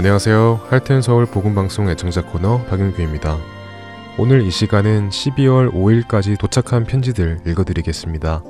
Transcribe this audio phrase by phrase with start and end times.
[0.00, 0.68] 안녕하세요.
[0.70, 3.36] 할텐 서울 복음방송 애청자 코너 박윤규입니다.
[4.16, 8.42] 오늘 이 시간은 12월 5일까지 도착한 편지들 읽어드리겠습니다.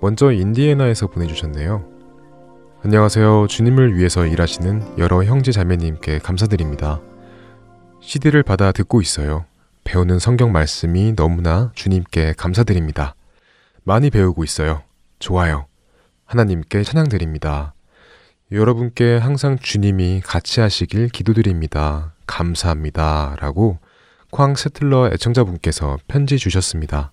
[0.00, 1.84] 먼저 인디애나에서 보내주셨네요.
[2.82, 3.46] 안녕하세요.
[3.46, 7.02] 주님을 위해서 일하시는 여러 형제 자매님께 감사드립니다.
[8.00, 9.44] CD를 받아 듣고 있어요.
[9.84, 13.14] 배우는 성경 말씀이 너무나 주님께 감사드립니다.
[13.84, 14.82] 많이 배우고 있어요.
[15.18, 15.66] 좋아요.
[16.24, 17.74] 하나님께 찬양드립니다.
[18.52, 22.14] 여러분께 항상 주님이 같이 하시길 기도드립니다.
[22.28, 23.34] 감사합니다.
[23.40, 23.78] 라고
[24.30, 27.12] 쾅 세틀러 애청자분께서 편지 주셨습니다.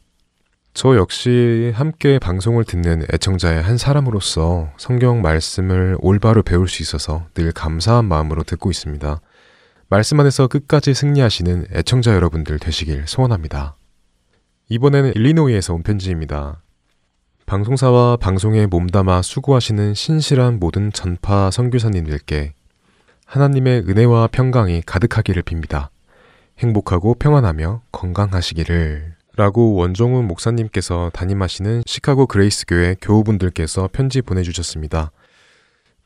[0.75, 7.51] 저 역시 함께 방송을 듣는 애청자의 한 사람으로서 성경 말씀을 올바로 배울 수 있어서 늘
[7.51, 9.19] 감사한 마음으로 듣고 있습니다.
[9.89, 13.75] 말씀 안에서 끝까지 승리하시는 애청자 여러분들 되시길 소원합니다.
[14.69, 16.62] 이번에는 일리노이에서 온 편지입니다.
[17.45, 22.53] 방송사와 방송에 몸담아 수고하시는 신실한 모든 전파 선교사님들께
[23.25, 25.89] 하나님의 은혜와 평강이 가득하기를 빕니다.
[26.59, 35.11] 행복하고 평안하며 건강하시기를 라고 원종훈 목사님께서 담임하시는 시카고 그레이스 교회 교우분들께서 편지 보내주셨습니다.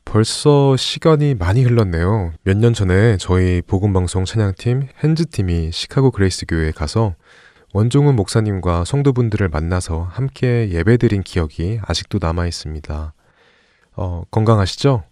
[0.06, 2.32] 벌써 시간이 많이 흘렀네요.
[2.42, 7.14] 몇 년 전에 저희 복음방송 찬양팀 핸즈팀이 시카고 그레이스 교회에 가서
[7.72, 13.12] 원종훈 목사님과 성도분들을 만나서 함께 예배드린 기억이 아직도 남아 있습니다.
[13.96, 15.04] 어, 건강하시죠?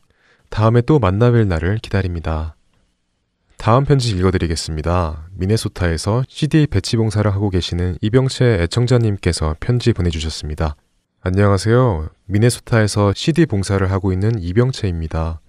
[0.49, 2.57] 다음에 또 만나뵐 날을 기다립니다.
[3.59, 5.29] 다음 편지 읽어드리겠습니다.
[5.35, 10.77] 미네소타에서 CD 배치 봉사를 하고 계시는 이병채 애청자님께서 편지 보내주셨습니다.
[11.23, 12.09] 안녕하세요.
[12.27, 15.41] 미네소타에서 CD 봉사를 하고 있는 이병채입니다.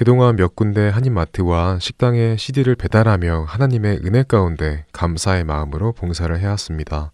[0.00, 7.12] 그동안 몇 군데 한인마트와 식당에 CD를 배달하며 하나님의 은혜 가운데 감사의 마음으로 봉사를 해왔습니다.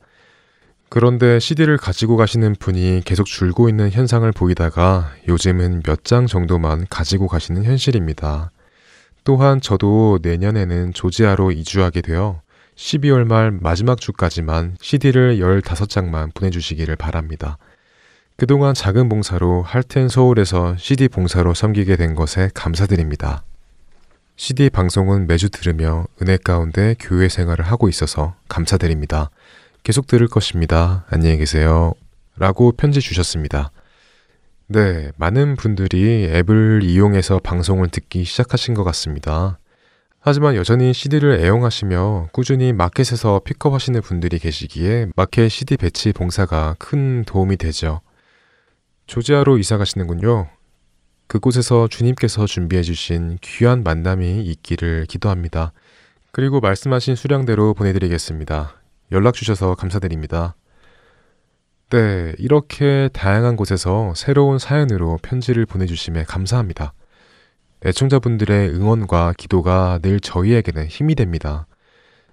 [0.89, 7.27] 그런데 CD를 가지고 가시는 분이 계속 줄고 있는 현상을 보이다가 요즘은 몇 장 정도만 가지고
[7.27, 8.53] 가시는 현실입니다.
[9.25, 12.41] 또한 저도 내년에는 조지아로 이주하게 되어
[12.77, 17.59] 12월 말 마지막 주까지만 CD를 15장만 보내주시기를 바랍니다.
[18.39, 23.43] 그동안 작은 봉사로 할텐 서울에서 CD 봉사로 섬기게 된 것에 감사드립니다.
[24.37, 29.31] CD 방송은 매주 들으며 은혜 가운데 교회 생활을 하고 있어서 감사드립니다.
[29.85, 31.07] 계속 들을 것입니다.
[31.09, 31.95] 안녕히 계세요.
[32.37, 33.71] 라고 편지 주셨습니다.
[34.67, 39.59] 네, 많은 분들이 앱을 이용해서 방송을 듣기 시작하신 것 같습니다.
[40.21, 47.57] 하지만 여전히 CD를 애용하시며 꾸준히 마켓에서 픽업하시는 분들이 계시기에 마켓 CD 배치 봉사가 큰 도움이
[47.57, 48.03] 되죠.
[49.07, 50.49] 조지아로 이사 가시는군요.
[51.29, 55.73] 그곳에서 주님께서 준비해 주신 귀한 만남이 있기를 기도합니다.
[56.33, 58.75] 그리고 말씀하신 수량대로 보내드리겠습니다.
[59.13, 60.55] 연락 주셔서 감사드립니다.
[61.91, 66.93] 네, 이렇게 다양한 곳에서 새로운 사연으로 편지를 보내주심에 감사합니다.
[67.85, 71.67] 애청자분들의 응원과 기도가 늘 저희에게는 힘이 됩니다.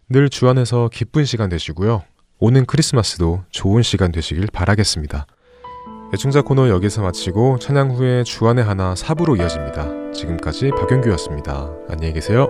[0.10, 2.04] 늘 주 안에서 기쁜 시간 되시고요.
[2.40, 5.28] 오는 크리스마스도 좋은 시간 되시길 바라겠습니다.
[6.14, 10.12] 애청자 코너 여기서 마치고 찬양 후에 주안의 하나 4부로 이어집니다.
[10.14, 11.72] 지금까지 박영규였습니다.
[11.90, 12.50] 안녕히 계세요.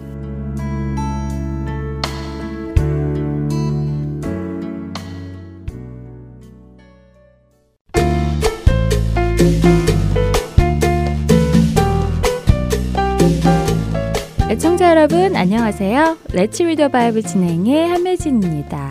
[14.91, 16.17] 여러분 안녕하세요.
[16.33, 18.89] Let's Read the Bible 진행의 한매진입니다.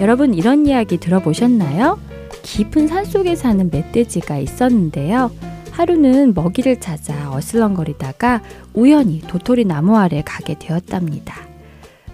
[0.00, 2.00] 여러분 이런 이야기 들어보셨나요?
[2.42, 5.30] 깊은 산 속에 사는 멧돼지가 있었는데요.
[5.70, 8.42] 하루는 먹이를 찾아 어슬렁거리다가
[8.74, 11.36] 우연히 도토리 나무 아래 가게 되었답니다.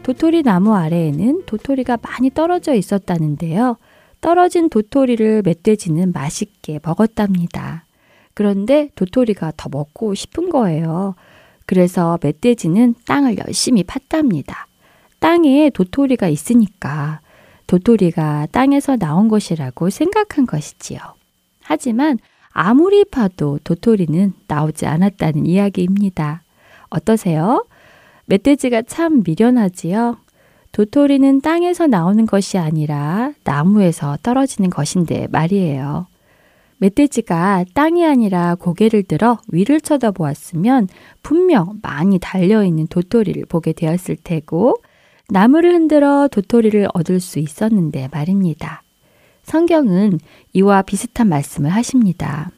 [0.03, 3.79] 도토리 나무 아래에는 도토리가 많이 떨어져 있었다는데요.
[4.21, 7.87] 떨어진 도토리를 멧돼지는 맛있게 먹었답니다.
[8.35, 11.15] 그런데 도토리가 더 먹고 싶은 거예요.
[11.67, 14.67] 그래서 멧돼지는 땅을 열심히 팠답니다.
[15.19, 17.21] 땅에 도토리가 있으니까
[17.67, 20.99] 도토리가 땅에서 나온 것이라고 생각한 것이지요.
[21.63, 22.19] 하지만
[22.51, 26.43] 아무리 파도 도토리는 나오지 않았다는 이야기입니다.
[26.91, 27.65] 어떠세요?
[28.27, 30.19] 멧돼지가 참 미련하지요?
[30.73, 36.07] 도토리는 땅에서 나오는 것이 아니라 나무에서 떨어지는 것인데 말이에요.
[36.83, 40.89] 멧돼지가 땅이 아니라 고개를 들어 위를 쳐다보았으면
[41.23, 44.77] 분명 많이 달려있는 도토리를 보게 되었을 테고
[45.29, 48.83] 나무를 흔들어 도토리를 얻을 수 있었는데 말입니다.
[49.45, 50.19] 성경은
[50.53, 52.51] 이와 비슷한 말씀을 하십니다.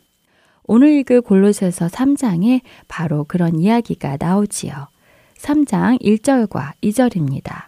[0.67, 4.89] 오늘 읽을 골로새서 3장에 바로 그런 이야기가 나오지요.
[5.37, 7.65] 3장 1절과 2절입니다.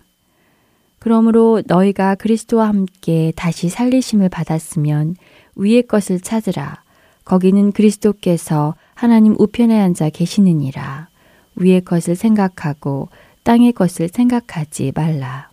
[0.99, 5.17] 그러므로 너희가 그리스도와 함께 다시 살리심을 받았으면
[5.57, 6.83] 위의 것을 찾으라.
[7.25, 11.09] 거기는 그리스도께서 하나님 우편에 앉아 계시느니라.
[11.57, 13.09] 위의 것을 생각하고
[13.43, 15.51] 땅의 것을 생각하지 말라.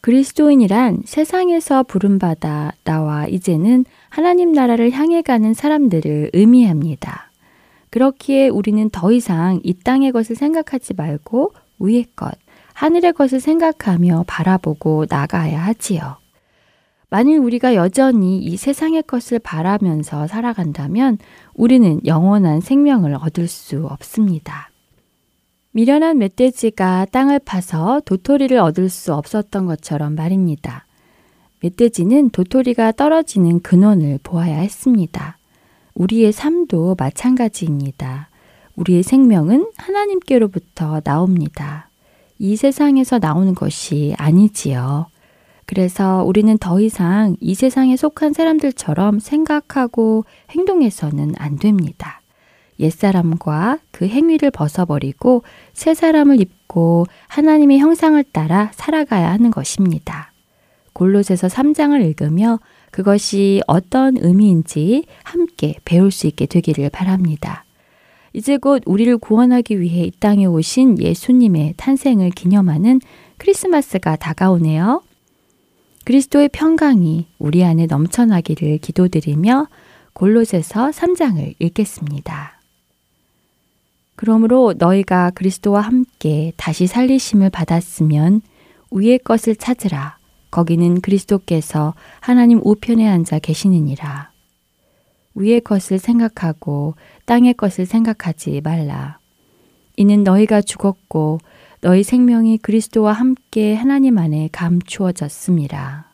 [0.00, 7.30] 그리스도인이란 세상에서 부름받아 나와 이제는 하나님 나라를 향해 가는 사람들을 의미합니다.
[7.90, 12.32] 그렇기에 우리는 더 이상 이 땅의 것을 생각하지 말고 위의 것,
[12.74, 16.16] 하늘의 것을 생각하며 바라보고 나가야 하지요.
[17.10, 21.18] 만일 우리가 여전히 이 세상의 것을 바라면서 살아간다면
[21.54, 24.70] 우리는 영원한 생명을 얻을 수 없습니다.
[25.72, 30.86] 미련한 멧돼지가 땅을 파서 도토리를 얻을 수 없었던 것처럼 말입니다.
[31.62, 35.38] 멧돼지는 도토리가 떨어지는 근원을 보아야 했습니다.
[35.94, 38.28] 우리의 삶도 마찬가지입니다.
[38.76, 41.88] 우리의 생명은 하나님께로부터 나옵니다.
[42.38, 45.06] 이 세상에서 나오는 것이 아니지요.
[45.66, 52.20] 그래서 우리는 더 이상 이 세상에 속한 사람들처럼 생각하고 행동해서는 안 됩니다.
[52.80, 55.42] 옛사람과 그 행위를 벗어버리고
[55.72, 60.32] 새 사람을 입고 하나님의 형상을 따라 살아가야 하는 것입니다.
[60.92, 62.58] 골로새서 3장을 읽으며
[62.90, 67.64] 그것이 어떤 의미인지 함께 배울 수 있게 되기를 바랍니다.
[68.32, 73.00] 이제 곧 우리를 구원하기 위해 이 땅에 오신 예수님의 탄생을 기념하는
[73.38, 75.02] 크리스마스가 다가오네요.
[76.04, 79.68] 그리스도의 평강이 우리 안에 넘쳐나기를 기도드리며
[80.12, 82.60] 골로새서 3장을 읽겠습니다.
[84.16, 88.42] 그러므로 너희가 그리스도와 함께 다시 살리심을 받았으면
[88.90, 90.18] 위의 것을 찾으라.
[90.50, 94.30] 거기는 그리스도께서 하나님 우편에 앉아 계시느니라.
[95.34, 96.94] 위의 것을 생각하고
[97.24, 99.18] 땅의 것을 생각하지 말라.
[99.96, 101.40] 이는 너희가 죽었고
[101.84, 106.06] 너희 생명이 그리스도와 함께 하나님 안에 감추어졌습니다.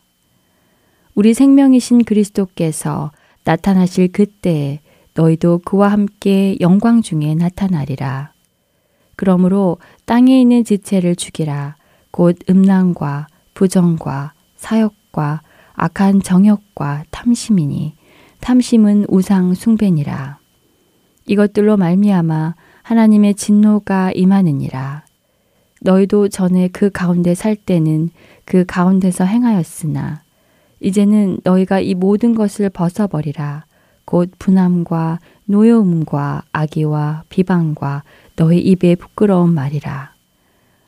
[1.14, 3.12] 우리 생명이신 그리스도께서
[3.44, 4.80] 나타나실 그때에
[5.14, 8.32] 너희도 그와 함께 영광 중에 나타나리라.
[9.14, 11.76] 그러므로 땅에 있는 지체를 죽이라.
[12.10, 15.42] 곧 음란과 부정과 사욕과
[15.74, 17.94] 악한 정욕과 탐심이니
[18.40, 20.40] 탐심은 우상 숭배니라.
[21.26, 25.04] 이것들로 말미암아 하나님의 진노가 임하느니라.
[25.80, 28.10] 너희도 전에 그 가운데 살 때는
[28.44, 30.22] 그 가운데서 행하였으나
[30.80, 33.64] 이제는 너희가 이 모든 것을 벗어버리라.
[34.04, 38.02] 곧 분함과 노여움과 악의와 비방과
[38.36, 40.12] 너희 입에 부끄러운 말이라.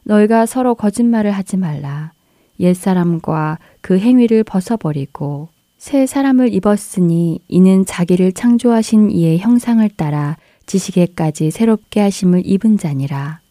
[0.04, 2.12] 너희가 서로 거짓말을 하지 말라.
[2.61, 11.50] 옛 사람과 그 행위를 벗어버리고 새 사람을 입었으니 이는 자기를 창조하신 이의 형상을 따라 지식에까지
[11.50, 13.41] 새롭게 하심을 입은 자니라.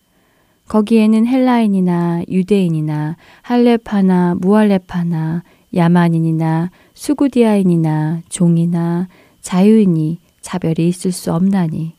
[0.72, 5.44] 거기에는 헬라인이나 유대인이나 할레파나 무할레파나
[5.76, 9.10] 야만인이나 수구디아인이나 종이나
[9.42, 11.92] 자유인이 차별이 있을 수 없나니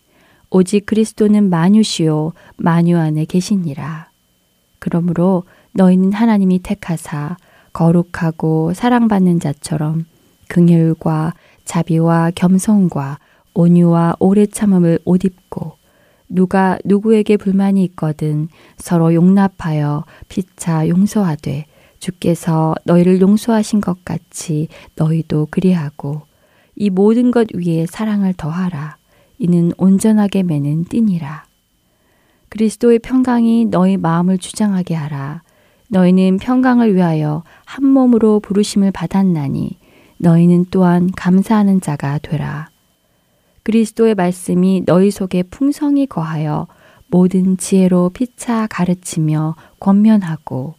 [0.48, 4.08] 오직 그리스도는 만유시요 만유 안에 계시니라.
[4.78, 7.36] 그러므로 너희는 하나님이 택하사
[7.74, 10.06] 거룩하고 사랑받는 자처럼
[10.48, 11.34] 긍휼과
[11.66, 13.18] 자비와 겸손과
[13.52, 15.81] 온유와 오래 참음을 옷 입고
[16.32, 21.66] 누가 누구에게 불만이 있거든 서로 용납하여 피차 용서하되
[21.98, 26.22] 주께서 너희를 용서하신 것 같이 너희도 그리하고
[26.74, 28.96] 이 모든 것 위에 사랑을 더하라.
[29.38, 31.44] 이는 온전하게 매는 띠니라.
[32.48, 35.42] 그리스도의 평강이 너희 마음을 주장하게 하라.
[35.88, 39.78] 너희는 평강을 위하여 한 몸으로 부르심을 받았나니
[40.18, 42.71] 너희는 또한 감사하는 자가 되라.
[43.62, 46.66] 그리스도의 말씀이 너희 속에 풍성히 거하여
[47.08, 50.74] 모든 지혜로 피차 가르치며 권면하고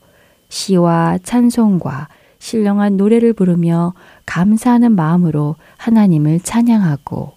[0.50, 2.10] 시와 찬송과
[2.40, 3.94] 신령한 노래를 부르며
[4.26, 7.34] 감사하는 마음으로 하나님을 찬양하고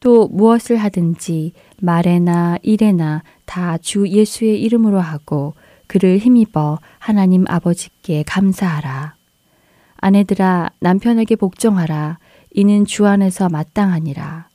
[0.00, 5.54] 또 무엇을 하든지 말에나 일에나 다 주 예수의 이름으로 하고
[5.88, 9.14] 그를 힘입어 하나님 아버지께 감사하라.
[9.96, 12.18] 아내들아 남편에게 복종하라.
[12.52, 14.48] 이는 주 안에서 마땅하니라.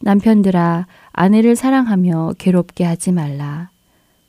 [0.00, 3.70] 남편들아 아내를 사랑하며 괴롭게 하지 말라.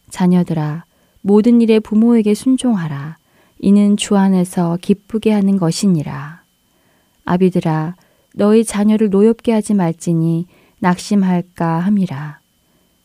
[0.09, 0.85] 자녀들아
[1.21, 3.17] 모든 일에 부모에게 순종하라.
[3.59, 6.41] 이는 주 안에서 기쁘게 하는 것이니라.
[7.25, 7.95] 아비들아
[8.35, 10.47] 너희 자녀를 노엽게 하지 말지니
[10.79, 12.39] 낙심할까 함이라.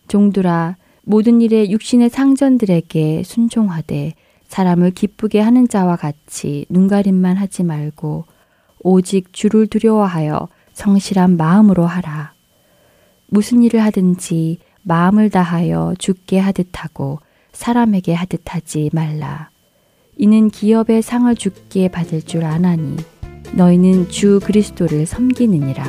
[0.09, 4.15] 종들아 모든 일에 육신의 상전들에게 순종하되
[4.49, 8.25] 사람을 기쁘게 하는 자와 같이 눈가림만 하지 말고
[8.81, 12.34] 오직 주를 두려워하여 성실한 마음으로 하라.
[13.29, 17.21] 무슨 일을 하든지 마음을 다하여 죽게 하듯 하고
[17.53, 19.51] 사람에게 하듯 하지 말라.
[20.17, 22.97] 이는 기업의 상을 죽게 받을 줄 아나니
[23.53, 25.85] 너희는 주 그리스도를 섬기느니라.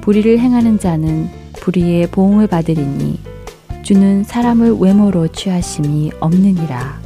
[0.00, 1.28] 불의를 행하는 자는
[1.60, 3.18] 불의의 보응을 받으리니
[3.82, 7.00] 주는 사람을 외모로 취하심이 없느니라.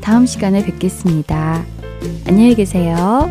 [0.00, 1.64] 다음 시간에 뵙겠습니다.
[2.26, 3.28] 안녕히 계세요.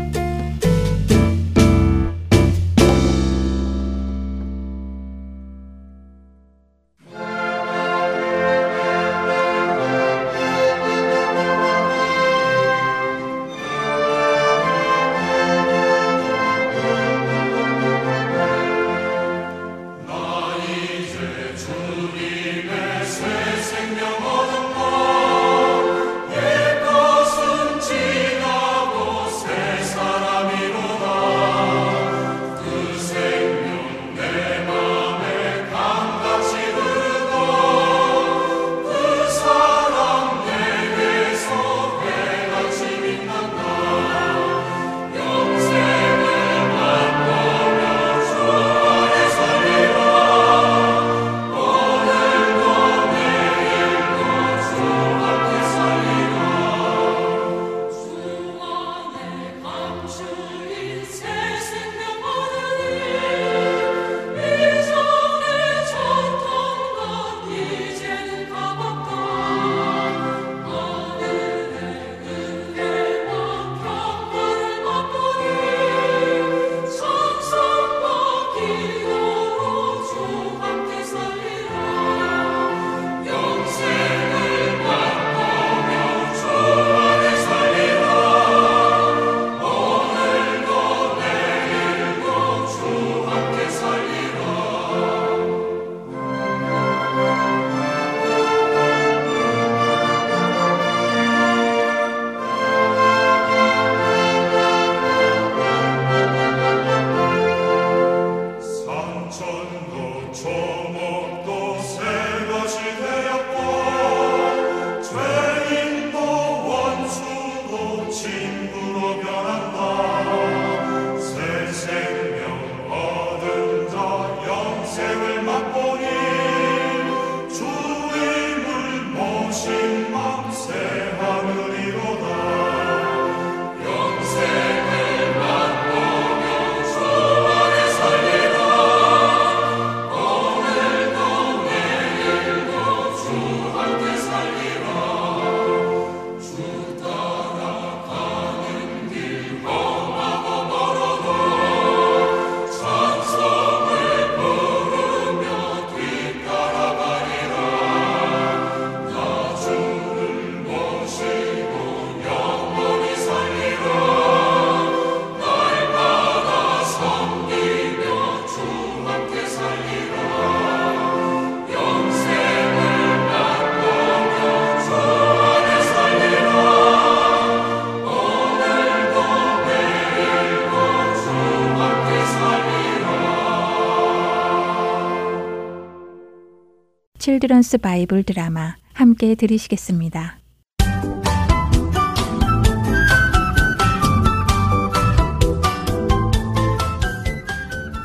[187.40, 190.40] Children's Bible Drama 함께 들으시겠습니다.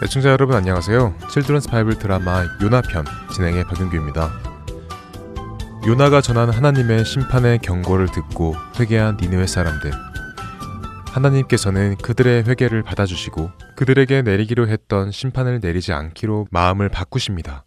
[0.05, 1.15] 애청자 여러분 안녕하세요.
[1.31, 4.31] Children's Bible Drama 요나편 진행의 박윤규입니다.
[5.85, 9.91] 요나가 전한 하나님의 심판의 경고를 듣고 회개한 니느웨 사람들.
[11.07, 17.65] 하나님께서는 그들의 회개를 받아주시고 그들에게 내리기로 했던 심판을 내리지 않기로 마음을 바꾸십니다.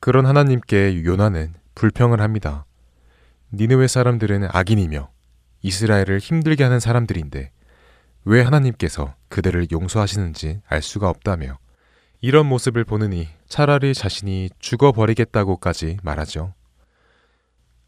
[0.00, 2.64] 그런 하나님께 요나는 불평을 합니다.
[3.52, 5.08] 니느웨 사람들은 악인이며
[5.62, 7.50] 이스라엘을 힘들게 하는 사람들인데
[8.24, 11.58] 왜 하나님께서 그들을 용서하시는지 알 수가 없다며
[12.20, 16.54] 이런 모습을 보느니 차라리 자신이 죽어버리겠다고까지 말하죠.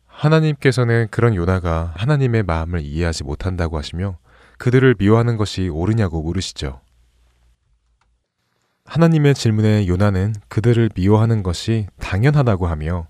[0.07, 4.18] 하나님께서는 그런 요나가 하나님의 마음을 이해하지 못한다고 하시며
[4.59, 6.81] 그들을 미워하는 것이 옳으냐고 물으시죠.
[8.90, 13.07] 하나님의 질문에 요나는 그들을 미워하는 것이 당연하다고 하며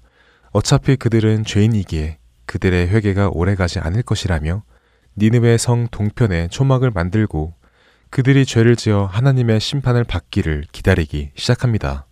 [0.52, 4.62] 어차피 그들은 죄인이기에 그들의 회개가 오래가지 않을 것이라며
[5.16, 7.54] 니느웨 성 동편에 초막을 만들고
[8.10, 12.06] 그들이 죄를 지어 하나님의 심판을 받기를 기다리기 시작합니다.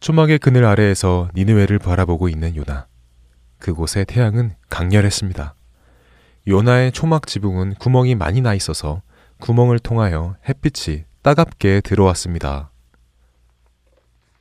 [0.00, 2.88] 초막의 그늘 아래에서 니느웨를 바라보고 있는 요나.
[3.60, 5.54] 그곳의 태양은 강렬했습니다.
[6.48, 9.02] 요나의 초막 지붕은 구멍이 많이 나 있어서
[9.38, 12.70] 구멍을 통하여 햇빛이 따갑게 들어왔습니다.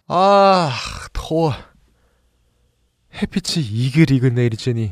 [0.07, 0.69] 아,
[1.13, 1.53] 더워.
[3.13, 4.91] 햇빛이 이글이글 내리쬐니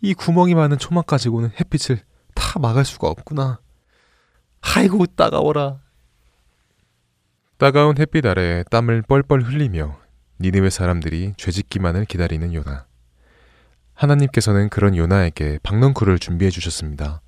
[0.00, 2.00] 이 구멍이 많은 초막 가지고는 햇빛을
[2.34, 3.60] 다 막을 수가 없구나.
[4.62, 5.80] 아이고 따가워라.
[7.58, 9.98] 따가운 햇빛 아래 땀을 뻘뻘 흘리며
[10.40, 12.86] 니느웨 사람들이 죄짓기만을 기다리는 요나.
[13.92, 17.20] 하나님께서는 그런 요나에게 박넝쿨을 준비해 주셨습니다.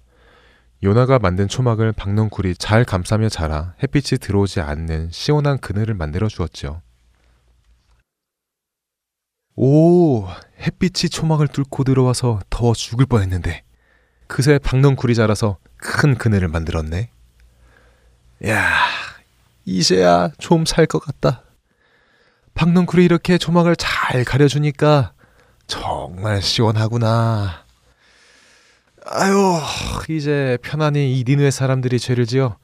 [0.83, 6.81] 요나가 만든 초막을 박넝쿨이 잘 감싸며 자라 햇빛이 들어오지 않는 시원한 그늘을 만들어 주었죠.
[9.57, 10.27] 오,
[10.59, 13.63] 햇빛이 초막을 뚫고 들어와서 더워 죽을 뻔했는데
[14.27, 17.11] 그새 박넝쿨이 자라서 큰 그늘을 만들었네.
[18.49, 18.71] 야,
[19.67, 21.43] 이제야 좀 살 것 같다.
[22.55, 25.13] 박넝쿨이 이렇게 초막을 잘 가려주니까
[25.67, 27.65] 정말 시원하구나.
[29.07, 29.59] 아유,
[30.09, 32.57] 이제 편안히 이 니누의 사람들이 죄를 지어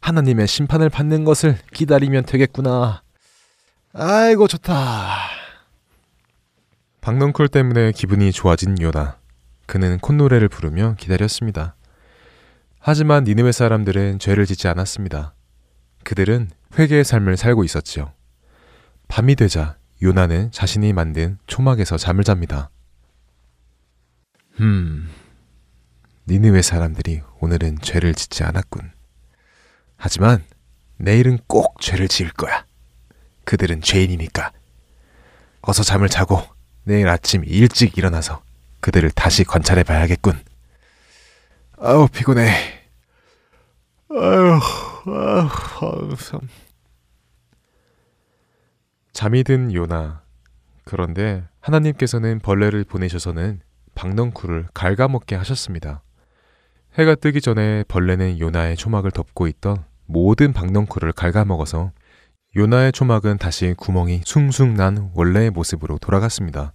[0.00, 3.02] 하나님의 심판을 받는 것을 기다리면 되겠구나.
[3.92, 5.16] 아이고, 좋다.
[7.00, 9.18] 박넝쿨 때문에 기분이 좋아진 요나.
[9.66, 11.74] 그는 콧노래를 부르며 기다렸습니다.
[12.80, 15.32] 하지만 니느웨 사람들은 죄를 짓지 않았습니다.
[16.02, 18.12] 그들은 회개의 삶을 살고 있었지요.
[19.08, 22.68] 밤이 되자 요나는 자신이 만든 초막에서 잠을 잡니다.
[24.60, 25.08] 음,
[26.26, 28.90] 니느웨 사람들이 오늘은 죄를 짓지 않았군.
[29.96, 30.42] 하지만
[30.96, 32.64] 내일은 꼭 죄를 지을 거야.
[33.44, 34.52] 그들은 죄인이니까.
[35.60, 36.42] 어서 잠을 자고
[36.84, 38.42] 내일 아침 일찍 일어나서
[38.80, 40.38] 그들을 다시 관찰해 봐야겠군.
[41.78, 42.50] 아우 피곤해.
[44.10, 44.60] 아유,
[45.06, 45.48] 아유,
[45.82, 46.40] 아유 참.
[49.12, 50.22] 잠이 든 요나.
[50.84, 53.60] 그런데 하나님께서는 벌레를 보내셔서는
[53.94, 56.03] 박넝쿨을 갉아먹게 하셨습니다.
[56.96, 61.90] 해가 뜨기 전에 벌레는 요나의 초막을 덮고 있던 모든 박넝쿨을 갉아먹어서
[62.56, 66.72] 요나의 초막은 다시 구멍이 숭숭 난 원래의 모습으로 돌아갔습니다.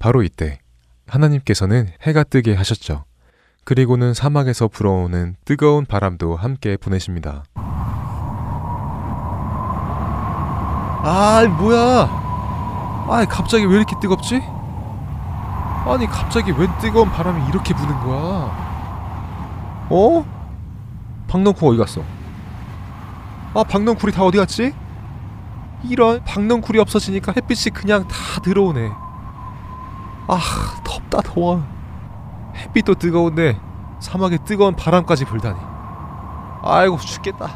[0.00, 0.58] 바로 이때
[1.06, 3.04] 하나님께서는 해가 뜨게 하셨죠.
[3.64, 7.44] 그리고는 사막에서 불어오는 뜨거운 바람도 함께 보내십니다.
[11.02, 11.78] 아, 뭐야?
[13.08, 14.42] 아, 갑자기 왜 이렇게 뜨겁지?
[15.86, 18.69] 아니, 갑자기 웬 뜨거운 바람이 이렇게 부는 거야?
[19.90, 20.24] 어?
[21.28, 22.02] 박넝쿨 어디 갔어?
[23.54, 24.72] 아, 박넝쿨이 다 어디 갔지?
[25.84, 28.90] 이런 박넝쿨이 없어지니까 햇빛이 그냥 다 들어오네.
[30.28, 30.38] 아,
[30.84, 31.64] 덥다 더워.
[32.54, 33.58] 햇빛도 뜨거운데
[34.00, 35.58] 사막에 뜨거운 바람까지 불다니.
[36.62, 37.50] 아이고 죽겠다.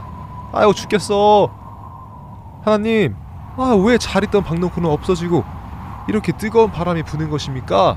[0.53, 1.51] 아이고 죽겠어.
[2.65, 3.15] 하나님,
[3.57, 5.45] 아 왜 잘 있던 박농쿨은 없어지고
[6.09, 7.97] 이렇게 뜨거운 바람이 부는 것입니까?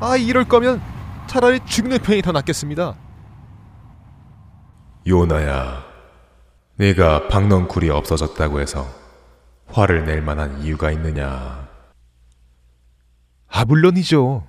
[0.00, 0.80] 아 이럴 거면
[1.26, 2.96] 차라리 죽는 편이 더 낫겠습니다.
[5.06, 5.84] 요나야,
[6.76, 8.86] 네가 박넝쿨이 없어졌다고 해서
[9.68, 11.68] 화를 낼 만한 이유가 있느냐?
[13.48, 14.46] 아 물론이죠.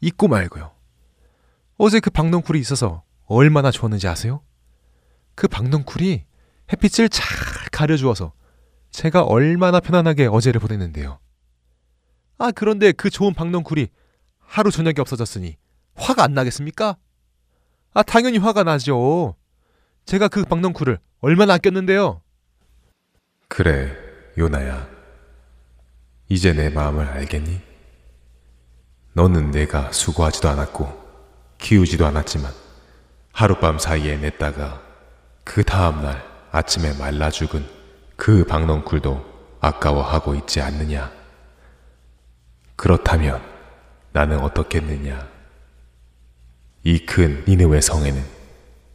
[0.00, 0.72] 있고 말고요.
[1.78, 4.42] 어제 그 박넝쿨이 있어서 얼마나 좋았는지 아세요?
[5.34, 6.24] 그 박넝쿨이
[6.72, 7.26] 햇빛을 잘
[7.72, 8.32] 가려주어서
[8.90, 11.18] 제가 얼마나 편안하게 어제를 보냈는데요.
[12.38, 13.88] 아, 그런데 그 좋은 박넝쿨이
[14.38, 15.56] 하루 저녁에 없어졌으니
[16.00, 16.96] 화가 안 나겠습니까?
[17.92, 19.36] 아, 당연히 화가 나죠.
[20.06, 22.22] 제가 그 박넝쿨을 얼마나 아꼈는데요.
[23.48, 23.94] 그래,
[24.38, 24.88] 요나야.
[26.28, 27.60] 이제 내 마음을 알겠니?
[29.12, 31.00] 너는 내가 수고하지도 않았고
[31.58, 32.50] 키우지도 않았지만
[33.32, 34.80] 하룻밤 사이에 냈다가
[35.44, 37.66] 그 다음날 아침에 말라 죽은
[38.16, 41.10] 그 박넝쿨도 아까워하고 있지 않느냐?
[42.76, 43.42] 그렇다면
[44.12, 45.29] 나는 어떻겠느냐?
[46.82, 48.24] 이 큰 니느웨 성에는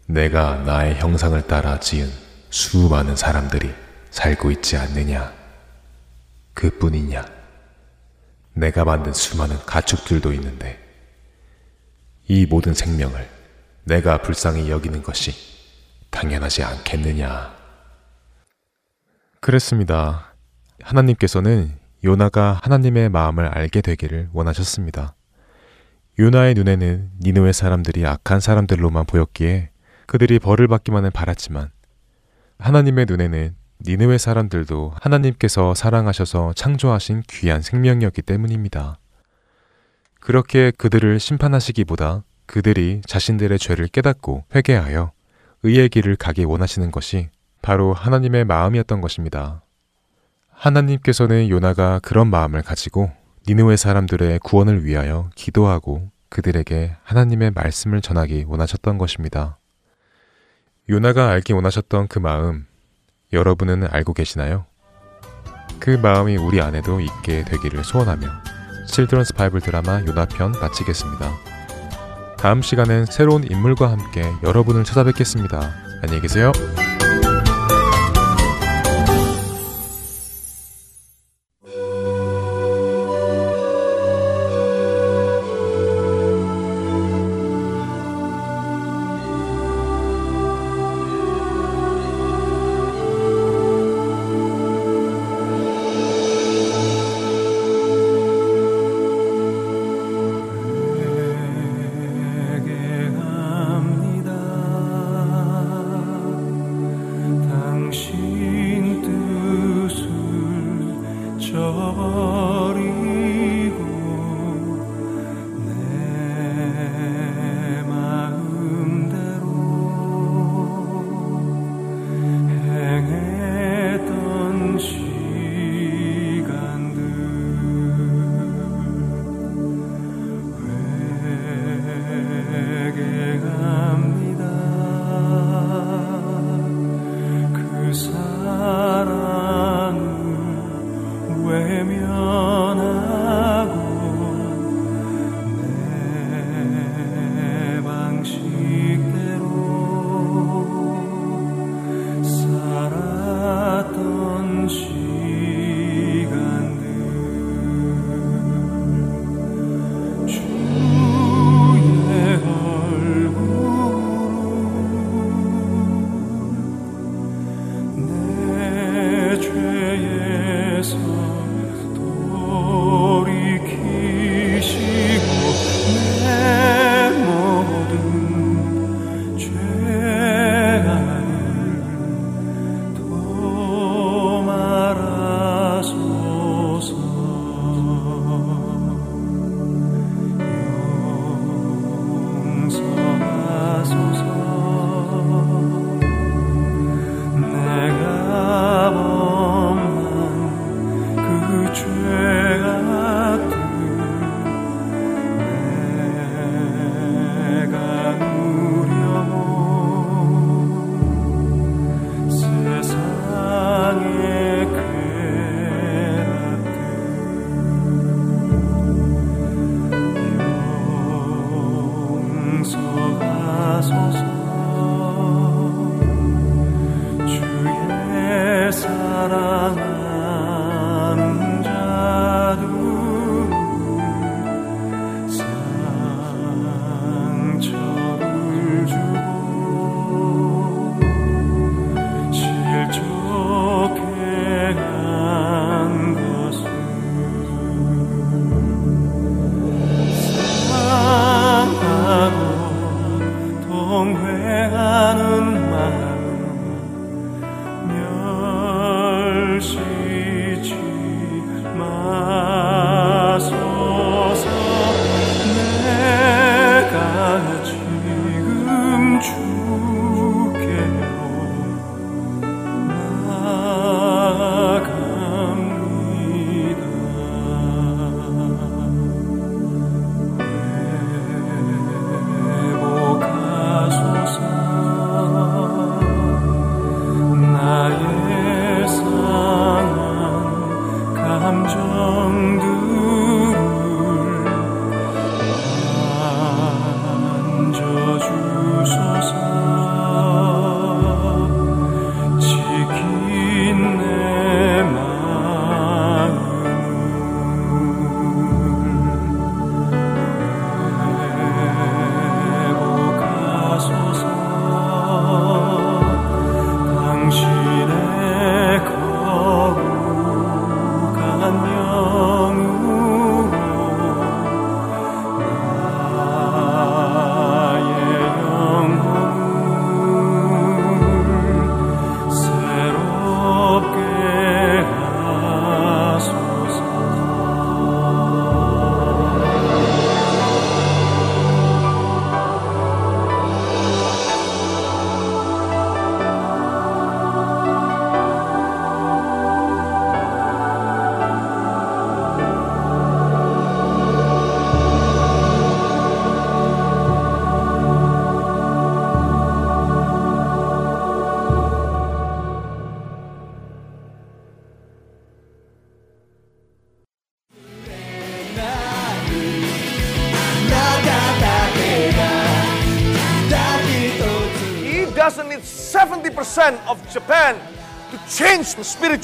[0.08, 2.10] 내가 나의 형상을 따라 지은
[2.50, 3.74] 수많은 사람들이
[4.12, 5.34] 살고 있지 않느냐?
[6.54, 7.26] 그뿐이냐?
[8.54, 10.80] 내가 만든 수많은 가축들도 있는데
[12.28, 13.30] 이 모든 생명을
[13.84, 15.34] 내가 불쌍히 여기는 것이
[16.10, 17.54] 당연하지 않겠느냐?
[19.41, 20.34] 그랬습니다.
[20.82, 25.15] 하나님께서는 요나가 하나님의 마음을 알게 되기를 원하셨습니다.
[26.17, 29.69] 요나의 눈에는 니느웨 사람들이 악한 사람들로만 보였기에
[30.06, 31.71] 그들이 벌을 받기만을 바랐지만
[32.58, 33.54] 하나님의 눈에는
[33.86, 38.97] 니느웨 사람들도 하나님께서 사랑하셔서 창조하신 귀한 생명이었기 때문입니다.
[40.21, 45.12] 그렇게 그들을 심판하시기보다 그들이 자신들의 죄를 깨닫고 회개하여
[45.63, 47.30] 의의 길을 가기 원하시는 것이
[47.62, 49.63] 바로 하나님의 마음이었던 것입니다.
[50.49, 53.12] 하나님께서는 요나가 그런 마음을 가지고
[53.47, 59.60] 니느웨 사람들의 구원을 위하여 기도하고 그들에게 하나님의 말씀을 전하기 원하셨던 것입니다.
[60.89, 62.65] 요나가 알기 원하셨던 그 마음,
[63.34, 64.65] 여러분은 알고 계시나요?
[65.79, 68.27] 그 마음이 우리 안에도 있게 되기를 소원하며
[68.88, 71.31] 칠드런스 바이블 드라마 요나편 마치겠습니다.
[72.38, 75.71] 다음 시간엔 새로운 인물과 함께 여러분을 찾아뵙겠습니다.
[76.01, 76.51] 안녕히 계세요.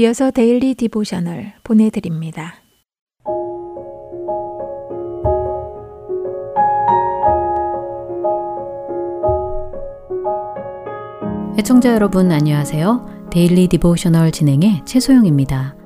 [0.00, 2.54] 이어서 Daily Devotional 보내드립니다.
[11.58, 13.28] 애청자 여러분 안녕하세요.
[13.30, 15.76] Daily Devotional 진행의 최소영입니다.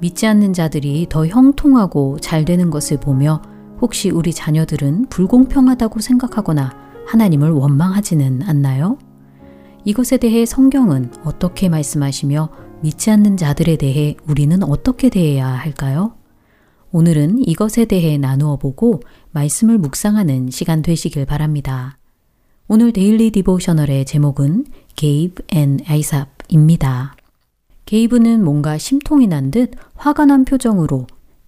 [0.00, 3.42] 믿지 않는 자들이 더 형통하고 잘 되는 것을 보며
[3.80, 6.70] 혹시 우리 자녀들은 불공평하다고 생각하거나
[7.08, 8.96] 하나님을 원망하지는 않나요?
[9.84, 16.14] 이것에 대해 성경은 어떻게 말씀하시며 믿지 않는 자들에 대해 우리는 어떻게 대해야 할까요?
[16.92, 19.00] 오늘은 이것에 대해 나누어 보고
[19.32, 21.98] 말씀을 묵상하는 시간 되시길 바랍니다.
[22.68, 24.64] 오늘 Daily Devotional의 제목은
[24.96, 27.16] Gabe and Asaph입니다.
[27.84, 31.06] 게이브는 뭔가 심통이 난 듯 화가 난 표정으로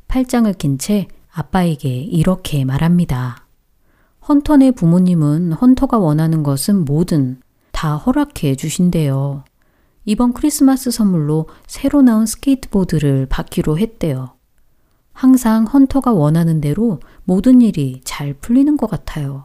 [0.08, 3.46] 팔짱을 낀 채 아빠에게 이렇게 말합니다.
[4.28, 7.40] 헌터네 부모님은 헌터가 원하는 것은 뭐든
[7.72, 9.44] 다 허락해 주신대요.
[10.04, 14.34] 이번 크리스마스 선물로 새로 나온 스케이트보드를 받기로 했대요.
[15.12, 19.44] 항상 헌터가 원하는 대로 모든 일이 잘 풀리는 것 같아요.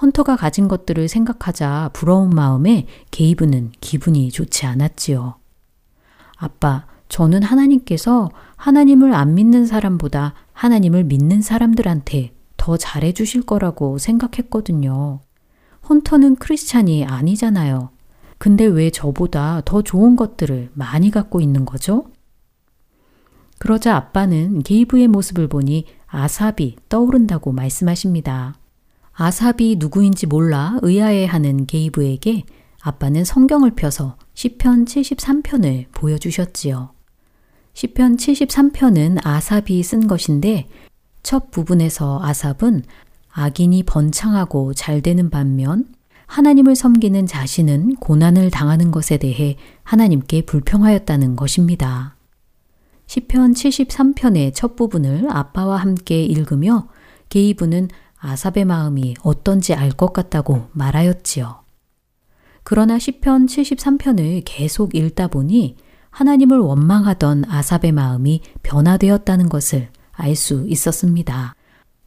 [0.00, 5.36] 헌터가 가진 것들을 생각하자 부러운 마음에 게이브는 기분이 좋지 않았지요.
[6.36, 15.20] 아빠, 저는 하나님께서 하나님을 안 믿는 사람보다 하나님을 믿는 사람들한테 더 잘해 주실 거라고 생각했거든요.
[15.88, 17.90] 헌터는 크리스찬이 아니잖아요.
[18.38, 22.06] 근데 왜 저보다 더 좋은 것들을 많이 갖고 있는 거죠?
[23.58, 28.54] 그러자 아빠는 게이브의 모습을 보니 아삽이 떠오른다고 말씀하십니다.
[29.12, 32.44] 아삽이 누구인지 몰라 의아해하는 게이브에게
[32.80, 36.90] 아빠는 성경을 펴서 시편 73편을 보여주셨지요.
[37.74, 40.68] 시편 73편은 아삽이 쓴 것인데
[41.24, 42.84] 첫 부분에서 아삽은
[43.30, 45.86] 악인이 번창하고 잘 되는 반면
[46.28, 52.16] 하나님을 섬기는 자신은 고난을 당하는 것에 대해 하나님께 불평하였다는 것입니다.
[53.06, 56.88] 시편 73편의 첫 부분을 아빠와 함께 읽으며
[57.30, 57.88] 게이브는
[58.18, 61.60] 아삽의 마음이 어떤지 알 것 같다고 말하였지요.
[62.62, 65.76] 그러나 시편 73편을 계속 읽다 보니
[66.10, 71.54] 하나님을 원망하던 아삽의 마음이 변화되었다는 것을 알 수 있었습니다.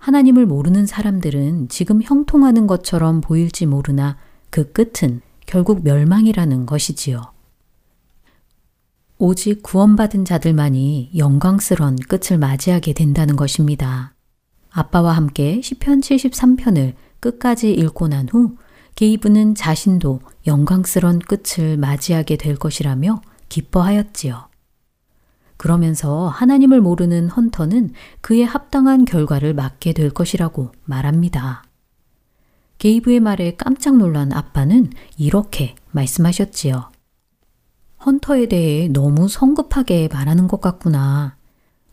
[0.01, 4.17] 하나님을 모르는 사람들은 지금 형통하는 것처럼 보일지 모르나
[4.49, 7.21] 그 끝은 결국 멸망이라는 것이지요.
[9.19, 14.15] 오직 구원받은 자들만이 영광스런 끝을 맞이하게 된다는 것입니다.
[14.71, 18.57] 아빠와 함께 시편 73편을 끝까지 읽고 난 후
[18.95, 24.50] 게이브는 자신도 영광스런 끝을 맞이하게 될 것이라며 기뻐하였지요.
[25.61, 31.61] 그러면서 하나님을 모르는 헌터는 그에 합당한 결과를 맞게 될 것이라고 말합니다.
[32.79, 36.89] 게이브의 말에 깜짝 놀란 아빠는 이렇게 말씀하셨지요.
[38.03, 41.35] 헌터에 대해 너무 성급하게 말하는 것 같구나.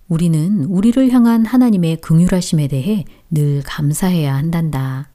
[0.08, 5.10] 우리는 우리를 향한 하나님의 긍휼하심에 대해 늘 감사해야 한단다.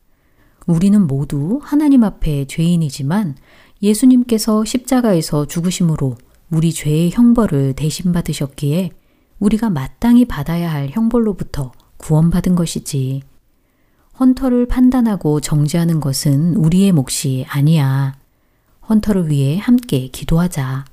[0.68, 3.36] 우리는 모두 하나님 앞에 죄인이지만
[3.82, 6.18] 예수님께서 십자가에서 죽으심으로
[6.54, 8.92] 우리 죄의 형벌을 대신 받으셨기에
[9.40, 13.24] 우리가 마땅히 받아야 할 형벌로부터 구원받은 것이지.
[14.20, 18.14] 헌터를 판단하고 정지하는 것은 우리의 몫이 아니야.
[18.88, 20.86] 헌터를 위해 함께 기도하자.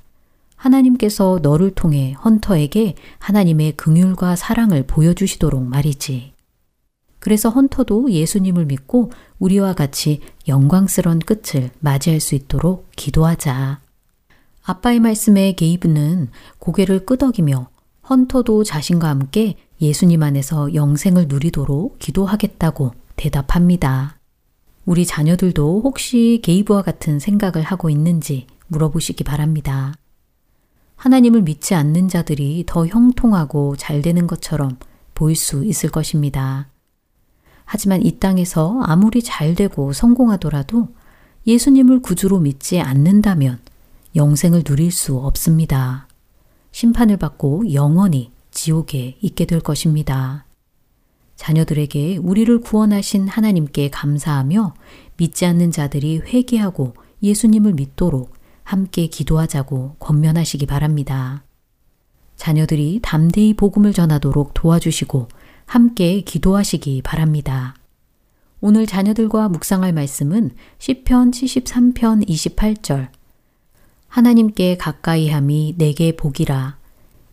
[0.55, 6.33] 하나님께서 너를 통해 헌터에게 하나님의 긍휼과 사랑을 보여주시도록 말이지.
[7.19, 13.90] 그래서 헌터도 예수님을 믿고 우리와 같이 영광스러운 끝을 맞이할 수 있도록 기도하자.
[14.63, 17.69] 아빠의 말씀에 게이브는 고개를 끄덕이며
[18.09, 24.19] 헌터도 자신과 함께 예수님 안에서 영생을 누리도록 기도하겠다고 대답합니다.
[24.85, 29.93] 우리 자녀들도 혹시 게이브와 같은 생각을 하고 있는지 물어보시기 바랍니다.
[30.95, 34.77] 하나님을 믿지 않는 자들이 더 형통하고 잘 되는 것처럼
[35.15, 36.67] 보일 수 있을 것입니다.
[37.65, 40.89] 하지만 이 땅에서 아무리 잘 되고 성공하더라도
[41.47, 43.59] 예수님을 구주로 믿지 않는다면
[44.15, 46.07] 영생을 누릴 수 없습니다.
[46.71, 50.45] 심판을 받고 영원히 지옥에 있게 될 것입니다.
[51.35, 54.75] 자녀들에게 우리를 구원하신 하나님께 감사하며
[55.17, 56.93] 믿지 않는 자들이 회개하고
[57.23, 58.33] 예수님을 믿도록
[58.63, 61.43] 함께 기도하자고 권면하시기 바랍니다.
[62.35, 65.27] 자녀들이 담대히 복음을 전하도록 도와주시고
[65.65, 67.75] 함께 기도하시기 바랍니다.
[68.59, 73.09] 오늘 자녀들과 묵상할 말씀은 시편 73편 28절
[74.11, 76.75] 하나님께 가까이 함이 내게 복이라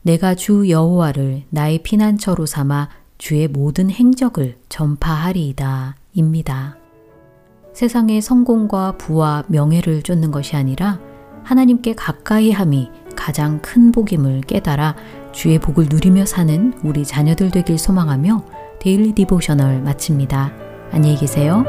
[0.02, 5.96] 내가 주 여호와를 나의 피난처로 삼아 주의 모든 행적을 전파하리이다.
[6.14, 6.76] 입니다.
[7.74, 11.00] 세상의 성공과 부와 명예를 쫓는 것이 아니라
[11.42, 14.94] 하나님께 가까이 함이 가장 큰 복임을 깨달아
[15.32, 18.44] 주의 복을 누리며 사는 우리 자녀들 되길 소망하며
[18.78, 20.52] daily devotional 마칩니다.
[20.92, 21.64] 안녕히 계세요.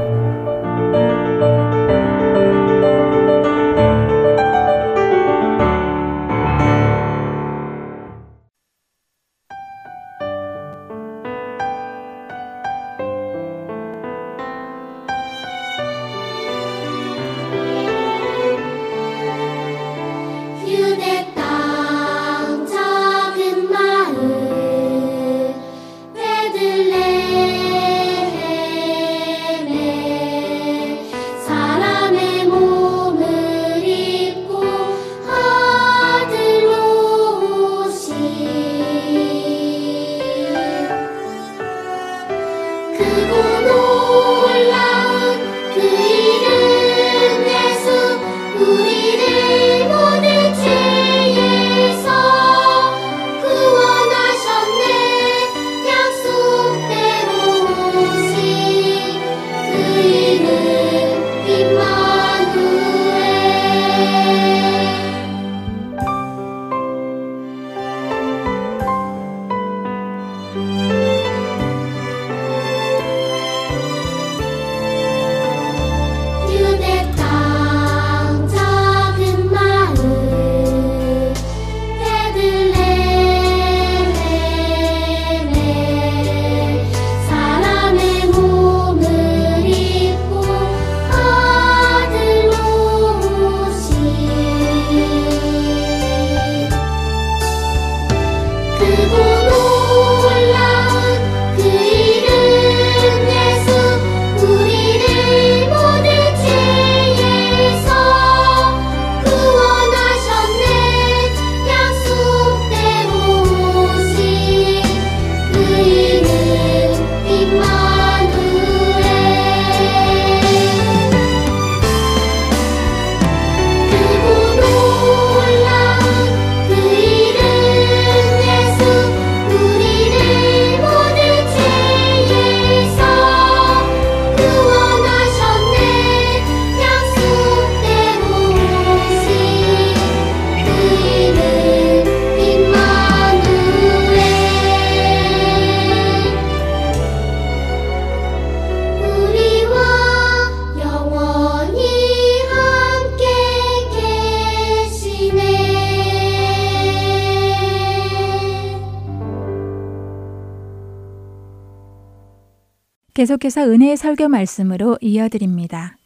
[163.20, 165.98] 계속해서 은혜의 설교 말씀으로 이어드립니다.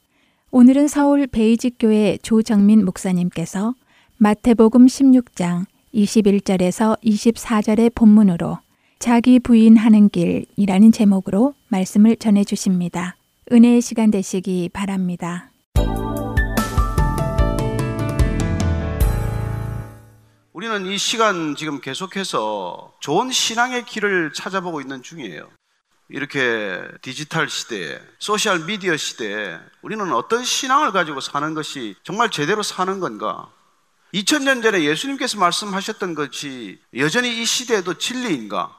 [0.50, 3.76] 오늘은 서울 베이직교회 조정민 목사님께서
[4.18, 8.58] 마태복음 16장 21절에서 24절의 본문으로
[8.98, 13.16] 자기 부인하는 길이라는 제목으로 말씀을 전해 주십니다.
[13.52, 15.52] 은혜의 시간 되시기 바랍니다.
[20.52, 25.48] 우리는 이 시간 지금 계속해서 좋은 신앙의 길을 찾아보고 있는 중이에요.
[26.14, 33.00] 이렇게 디지털 시대에, 소셜 미디어 시대에 우리는 어떤 신앙을 가지고 사는 것이 정말 제대로 사는
[33.00, 33.50] 건가?
[34.14, 38.78] 2000년 전에 예수님께서 말씀하셨던 것이 여전히 이 시대에도 진리인가?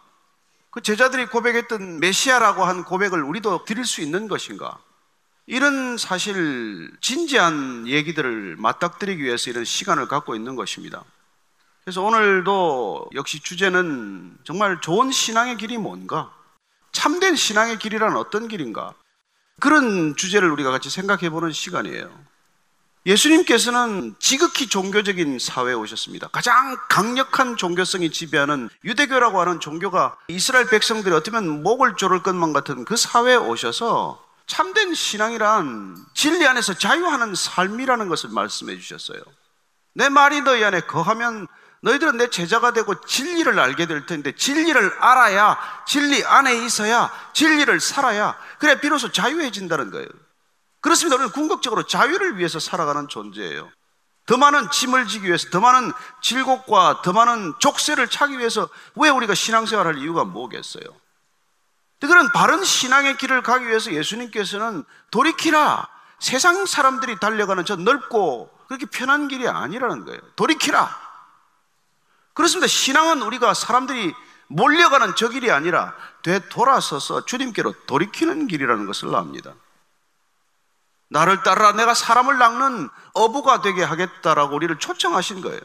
[0.71, 4.79] 그 제자들이 고백했던 메시아라고 한 고백을 우리도 드릴 수 있는 것인가?
[5.47, 11.03] 이런 사실 진지한 얘기들을 맞닥뜨리기 위해서 이런 시간을 갖고 있는 것입니다.
[11.83, 16.33] 그래서 오늘도 역시 주제는 정말 좋은 신앙의 길이 뭔가?
[16.95, 18.95] 참된 신앙의 길이란 어떤 길인가?
[19.61, 22.25] 그런 주제를 우리가 같이 생각해 보는 시간이에요.
[23.07, 26.29] 예수님께서는 지극히 종교적인 사회에 오셨습니다.
[26.29, 32.97] 가장 강력한 종교성이 지배하는 유대교라고 하는 종교가 이스라엘 백성들이 어쩌면 목을 조를 것만 같은 그
[32.97, 39.21] 사회에 오셔서 참된 신앙이란 진리 안에서 자유하는 삶이라는 것을 말씀해 주셨어요.
[39.95, 41.47] 내 말이 너희 안에 거하면
[41.85, 48.37] 너희들은 내 제자가 되고 진리를 알게 될 텐데 진리를 알아야 진리 안에 있어야 진리를 살아야
[48.59, 50.09] 그래 비로소 자유해진다는 거예요.
[50.81, 51.17] 그렇습니다.
[51.17, 53.71] 우리는 궁극적으로 자유를 위해서 살아가는 존재예요.
[54.27, 59.35] 더 많은 짐을 지기 위해서, 더 많은 질곡과 더 많은 족쇄를 차기 위해서 왜 우리가
[59.35, 60.85] 신앙생활 할 이유가 뭐겠어요?
[62.01, 65.89] 그런 바른 신앙의 길을 가기 위해서 예수님께서는 돌이키라.
[66.19, 70.21] 세상 사람들이 달려가는 저 넓고 그렇게 편한 길이 아니라는 거예요.
[70.37, 71.04] 돌이키라.
[72.35, 72.67] 그렇습니다.
[72.67, 74.15] 신앙은 우리가 사람들이
[74.49, 79.55] 몰려가는 저 길이 아니라 되돌아서서 주님께로 돌이키는 길이라는 것을 압니다.
[81.09, 85.61] 나를 따라 내가 사람을 낚는 어부가 되게 하겠다라고 우리를 초청하신 거예요.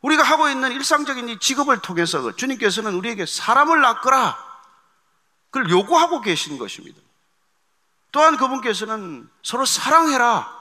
[0.00, 4.38] 우리가 하고 있는 일상적인 이 직업을 통해서 주님께서는 우리에게 사람을 낚으라.
[5.50, 6.98] 그걸 요구하고 계신 것입니다.
[8.12, 10.54] 또한 그분께서는 서로 사랑해라.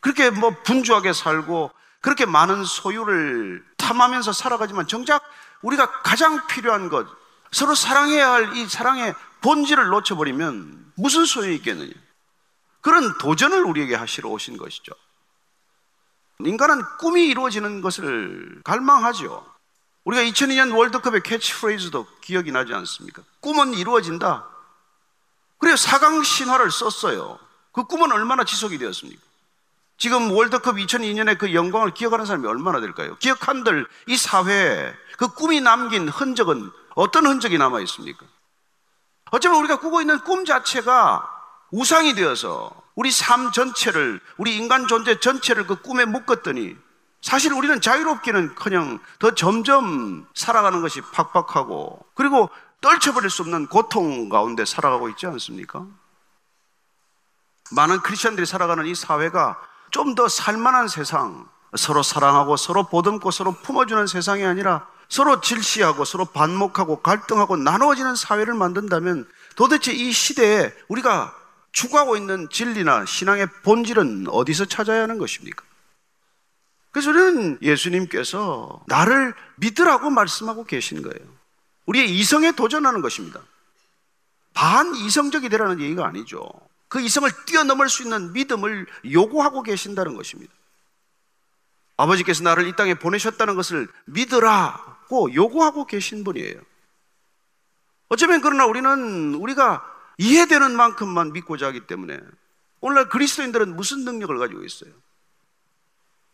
[0.00, 1.72] 그렇게 뭐 분주하게 살고
[2.04, 5.22] 그렇게 많은 소유를 탐하면서 살아가지만 정작
[5.62, 7.06] 우리가 가장 필요한 것,
[7.50, 11.92] 서로 사랑해야 할 이 사랑의 본질을 놓쳐버리면 무슨 소용이 있겠느냐.
[12.82, 14.92] 그런 도전을 우리에게 하시러 오신 것이죠.
[16.40, 19.42] 인간은 꿈이 이루어지는 것을 갈망하죠.
[20.04, 23.22] 우리가 2002년 월드컵의 캐치프레이즈도 기억이 나지 않습니까?
[23.40, 24.46] 꿈은 이루어진다.
[25.56, 27.38] 그래서 사강 신화를 썼어요.
[27.72, 29.22] 그 꿈은 얼마나 지속이 되었습니까?
[29.96, 33.16] 지금 월드컵 2002년의 그 영광을 기억하는 사람이 얼마나 될까요?
[33.18, 38.26] 기억한들 이 사회에 그 꿈이 남긴 흔적은 어떤 흔적이 남아 있습니까?
[39.30, 41.30] 어쩌면 우리가 꾸고 있는 꿈 자체가
[41.70, 46.76] 우상이 되어서 우리 삶 전체를, 우리 인간 존재 전체를 그 꿈에 묶었더니
[47.20, 54.64] 사실 우리는 자유롭기는 커녕 더 점점 살아가는 것이 팍팍하고 그리고 떨쳐버릴 수 없는 고통 가운데
[54.64, 55.86] 살아가고 있지 않습니까?
[57.72, 59.58] 많은 크리스천들이 살아가는 이 사회가
[59.94, 66.24] 좀 더 살만한 세상, 서로 사랑하고 서로 보듬고 서로 품어주는 세상이 아니라 서로 질시하고 서로
[66.24, 71.32] 반목하고 갈등하고 나누어지는 사회를 만든다면 도대체 이 시대에 우리가
[71.70, 75.64] 추구하고 있는 진리나 신앙의 본질은 어디서 찾아야 하는 것입니까?
[76.90, 81.28] 그래서 우리는 예수님께서 나를 믿으라고 말씀하고 계신 거예요.
[81.86, 83.40] 우리의 이성에 도전하는 것입니다.
[84.54, 86.48] 반이성적이 되라는 얘기가 아니죠.
[86.94, 90.54] 그 이성을 뛰어넘을 수 있는 믿음을 요구하고 계신다는 것입니다.
[91.96, 96.60] 아버지께서 나를 이 땅에 보내셨다는 것을 믿으라고 요구하고 계신 분이에요.
[98.10, 99.84] 어쩌면 그러나 우리는 우리가
[100.18, 102.20] 이해되는 만큼만 믿고자 하기 때문에
[102.80, 104.92] 오늘날 그리스도인들은 무슨 능력을 가지고 있어요?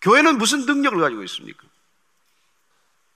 [0.02, 1.66] 교회는 무슨 능력을 가지고 있습니까?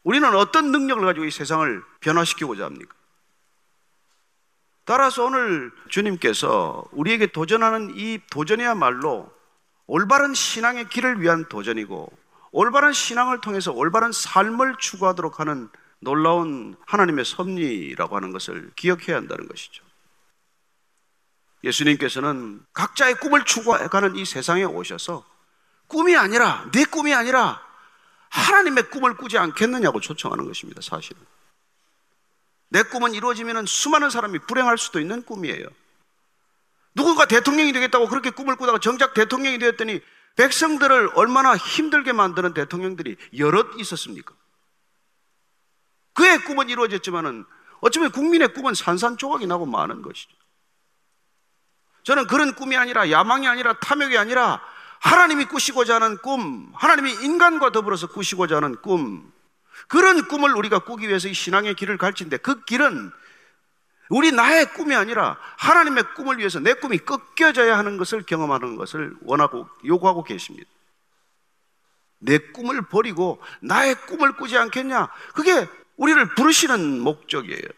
[0.02, 2.94] 우리는 어떤 능력을 가지고 이 세상을 변화시키고자 합니까?
[4.84, 9.32] 따라서 오늘 주님께서 우리에게 도전하는 이 도전이야말로
[9.86, 12.12] 올바른 신앙의 길을 위한 도전이고
[12.52, 15.68] 올바른 신앙을 통해서 올바른 삶을 추구하도록 하는
[16.00, 19.82] 놀라운 하나님의 섭리라고 하는 것을 기억해야 한다는 것이죠.
[21.64, 25.24] 예수님께서는 각자의 꿈을 추구해가는 이 세상에 오셔서
[25.86, 27.60] 꿈이 아니라, 내 꿈이 아니라
[28.28, 31.22] 하나님의 꿈을 꾸지 않겠느냐고 초청하는 것입니다, 사실은.
[32.74, 35.64] 내 꿈은 이루어지면 수많은 사람이 불행할 수도 있는 꿈이에요.
[36.96, 40.00] 누군가 대통령이 되겠다고 그렇게 꿈을 꾸다가 정작 대통령이 되었더니
[40.34, 44.34] 백성들을 얼마나 힘들게 만드는 대통령들이 여럿 있었습니까?
[46.14, 47.44] 그의 꿈은 이루어졌지만은
[47.80, 50.32] 어쩌면 국민의 꿈은 산산조각이 나고 많은 것이죠.
[52.02, 54.60] 저는 그런 꿈이 아니라 야망이 아니라 탐욕이 아니라
[54.98, 59.32] 하나님이 꾸시고자 하는 꿈, 하나님이 인간과 더불어서 꾸시고자 하는 꿈,
[59.88, 63.12] 그런 꿈을 우리가 꾸기 위해서 이 신앙의 길을 갈지인데 그 길은
[64.10, 69.68] 우리 나의 꿈이 아니라 하나님의 꿈을 위해서 내 꿈이 꺾여져야 하는 것을 경험하는 것을 원하고
[69.84, 70.68] 요구하고 계십니다.
[72.18, 75.08] 내 꿈을 버리고 나의 꿈을 꾸지 않겠냐?
[75.34, 77.68] 그게 우리를 부르시는 목적이에요.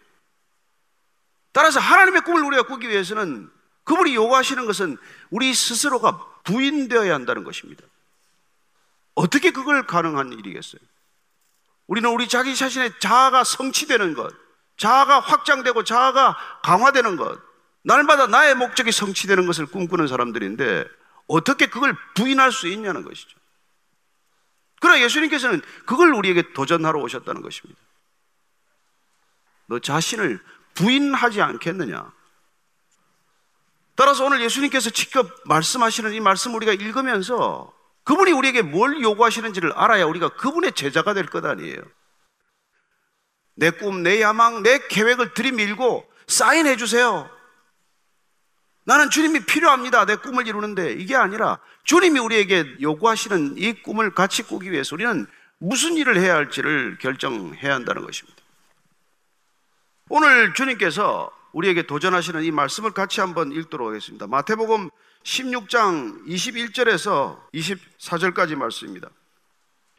[1.53, 3.51] 따라서 하나님의 꿈을 우리가 꾸기 위해서는
[3.85, 4.99] 그분이 요구하시는 것은
[5.31, 7.85] 우리 스스로가 부인되어야 한다는 것입니다.
[9.15, 10.81] 어떻게 그걸 가능한 일이겠어요?
[11.87, 14.35] 우리는 우리 자기 자신의 자아가 성취되는 것,
[14.77, 17.41] 자아가 확장되고 자아가 강화되는 것.
[17.83, 20.85] 날마다 나의 목적이 성취되는 것을 꿈꾸는 사람들인데
[21.29, 23.39] 어떻게 그걸 부인할 수 있냐는 것이죠.
[24.81, 27.81] 그러나 예수님께서는 그걸 우리에게 도전하러 오셨다는 것입니다.
[29.67, 30.41] 너 자신을
[30.75, 32.13] 부인하지 않겠느냐?
[33.95, 37.73] 따라서 오늘 예수님께서 직접 말씀하시는 이 말씀 우리가 읽으면서
[38.07, 41.77] 그분이 우리에게 뭘 요구하시는지를 알아야 우리가 그분의 제자가 될 것 아니에요.
[43.57, 47.29] 내 꿈, 내 야망, 내 계획을 들이밀고 사인해 주세요.
[48.85, 50.07] 나는 주님이 필요합니다.
[50.07, 55.27] 내 꿈을 이루는데 이게 아니라 주님이 우리에게 요구하시는 이 꿈을 같이 꾸기 위해서 우리는
[55.59, 58.41] 무슨 일을 해야 할지를 결정해야 한다는 것입니다.
[60.09, 64.27] 오늘 주님께서 우리에게 도전하시는 이 말씀을 같이 한번 읽도록 하겠습니다.
[64.27, 64.91] 마태복음
[65.25, 69.09] 16장 21절에서 24절까지 말씀입니다.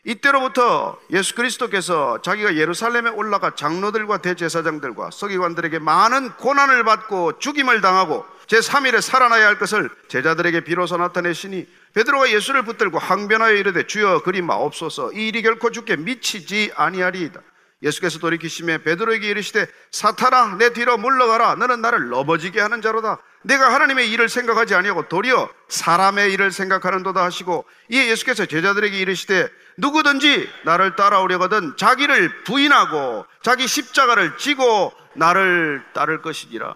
[0.03, 9.01] 이때로부터 예수 그리스도께서 자기가 예루살렘에 올라가 장로들과 대제사장들과 서기관들에게 많은 고난을 받고 죽임을 당하고 제3일에
[9.01, 15.29] 살아나야 할 것을 제자들에게 비로소 나타내시니 베드로가 예수를 붙들고 항변하여 이르되 주여 그리 마옵소서 이
[15.29, 17.41] 일이 결코 죽게 미치지 아니하리이다.
[17.83, 21.55] 예수께서 돌이키심에 베드로에게 이르시되 사탄아 내 뒤로 물러가라.
[21.55, 23.21] 너는 나를 넘어지게 하는 자로다.
[23.43, 30.49] 내가 하나님의 일을 생각하지 아니하고 도리어 사람의 일을 생각하는도다 하시고 이에 예수께서 제자들에게 이르시되 누구든지
[30.65, 36.75] 나를 따라오려거든 자기를 부인하고 자기 십자가를 지고 나를 따를 것이니라.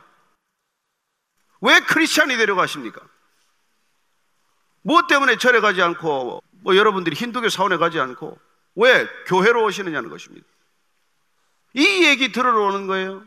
[1.62, 3.02] 왜 크리스찬이 되려가십니까?
[4.84, 8.38] 무엇 때문에 절에 가지 않고 뭐 여러분들이 힌두교 사원에 가지 않고
[8.76, 10.46] 왜 교회로 오시느냐는 것입니다
[11.74, 13.24] 이 얘기 들으러 오는 거예요.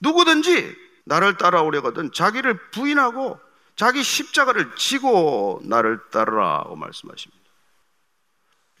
[0.00, 0.74] 누구든지
[1.04, 3.38] 나를 따라오려거든 자기를 부인하고
[3.76, 7.42] 자기 십자가를 지고 나를 따르라고 말씀하십니다.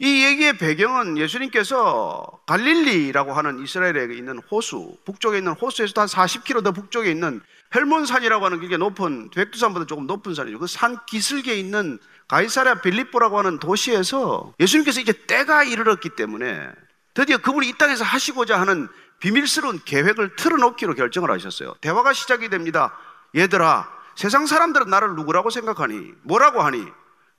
[0.00, 6.72] 이 얘기의 배경은 예수님께서 갈릴리라고 하는 이스라엘에 있는 호수, 북쪽에 있는 호수에서 한 40km 더
[6.72, 7.40] 북쪽에 있는
[7.74, 10.58] 헬몬산이라고 하는 굉장히 높은, 백두산보다 조금 높은 산이죠.
[10.58, 11.98] 그 산 기슭에 있는
[12.28, 16.68] 가이사랴 빌립보라고 하는 도시에서 예수님께서 이제 때가 이르렀기 때문에
[17.14, 18.88] 드디어 그분이 이 땅에서 하시고자 하는
[19.20, 21.74] 비밀스러운 계획을 틀어놓기로 결정을 하셨어요.
[21.80, 22.92] 대화가 시작이 됩니다.
[23.34, 26.12] 얘들아, 세상 사람들은 나를 누구라고 생각하니?
[26.22, 26.86] 뭐라고 하니?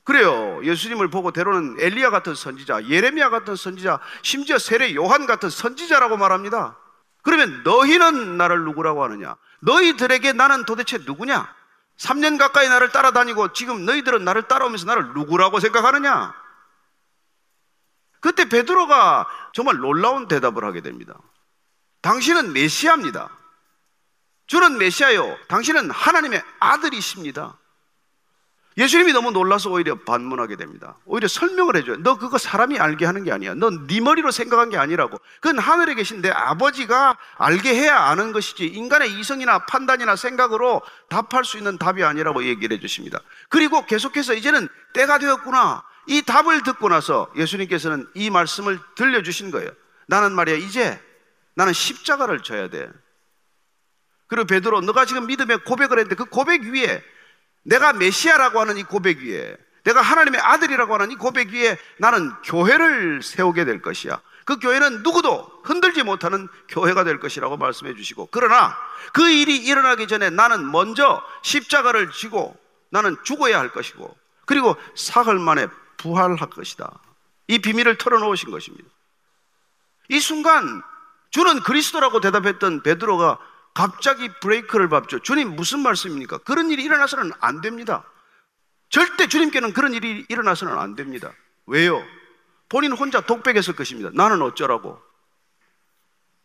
[0.03, 0.61] 그래요.
[0.63, 6.77] 예수님을 보고 때로는 엘리야 같은 선지자, 예레미야 같은 선지자, 심지어 세례 요한 같은 선지자라고 말합니다.
[7.23, 9.35] 그러면 너희는 나를 누구라고 하느냐?
[9.61, 11.53] 너희들에게 나는 도대체 누구냐?
[11.97, 16.35] 3년 가까이 나를 따라다니고 지금 너희들은 나를 따라오면서 나를 누구라고 생각하느냐?
[18.25, 21.13] 그때 베드로가 정말 놀라운 대답을 하게 됩니다.
[22.01, 23.29] 당신은 메시아입니다.
[24.47, 25.37] 주는 메시아요.
[25.47, 27.59] 당신은 하나님의 아들이십니다.
[28.79, 30.97] 예수님이 너무 놀라서 오히려 반문하게 됩니다.
[31.05, 31.97] 오히려 설명을 해줘요.
[31.97, 33.53] 너 그거 사람이 알게 하는 게 아니야.
[33.53, 35.19] 넌 네 머리로 생각한 게 아니라고.
[35.39, 41.59] 그건 하늘에 계신 내 아버지가 알게 해야 아는 것이지 인간의 이성이나 판단이나 생각으로 답할 수
[41.59, 43.19] 있는 답이 아니라고 얘기를 해주십니다.
[43.49, 45.83] 그리고 계속해서 이제는 때가 되었구나.
[46.07, 49.69] 이 답을 듣고 나서 예수님께서는 이 말씀을 들려주신 거예요.
[50.07, 51.01] 나는 말이야, 이제
[51.55, 52.89] 나는 십자가를 져야 돼.
[54.27, 57.03] 그리고 베드로, 너가 지금 믿음의 고백을 했는데 그 고백 위에
[57.63, 63.21] 내가 메시아라고 하는 이 고백 위에 내가 하나님의 아들이라고 하는 이 고백 위에 나는 교회를
[63.21, 64.19] 세우게 될 것이야.
[64.45, 68.77] 그 교회는 누구도 흔들지 못하는 교회가 될 것이라고 말씀해 주시고 그러나
[69.11, 72.55] 그 일이 일어나기 전에 나는 먼저 십자가를 지고
[72.91, 75.67] 나는 죽어야 할 것이고 그리고 사흘 만에
[75.97, 76.99] 부활할 것이다.
[77.47, 78.89] 이 비밀을 털어놓으신 것입니다.
[80.09, 80.81] 이 순간
[81.31, 83.39] 주는 그리스도라고 대답했던 베드로가
[83.73, 85.19] 갑자기 브레이크를 밟죠.
[85.19, 86.39] 주님 무슨 말씀입니까?
[86.39, 88.05] 그런 일이 일어나서는 안 됩니다.
[88.89, 91.33] 절대 주님께는 그런 일이 일어나서는 안 됩니다.
[91.65, 92.01] 왜요?
[92.69, 94.09] 본인 혼자 독백했을 것입니다.
[94.13, 95.01] 나는 어쩌라고?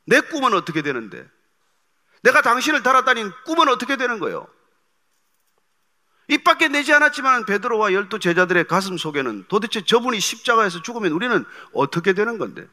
[0.07, 1.27] 내 꿈은 어떻게 되는데?
[2.23, 4.47] 내가 당신을 따라다닌 꿈은 어떻게 되는 거예요?
[6.31, 12.13] 입 밖에 내지 않았지만 베드로와 열두 제자들의 가슴 속에는 도대체 저분이 십자가에서 죽으면 우리는 어떻게
[12.13, 12.69] 되는 건데?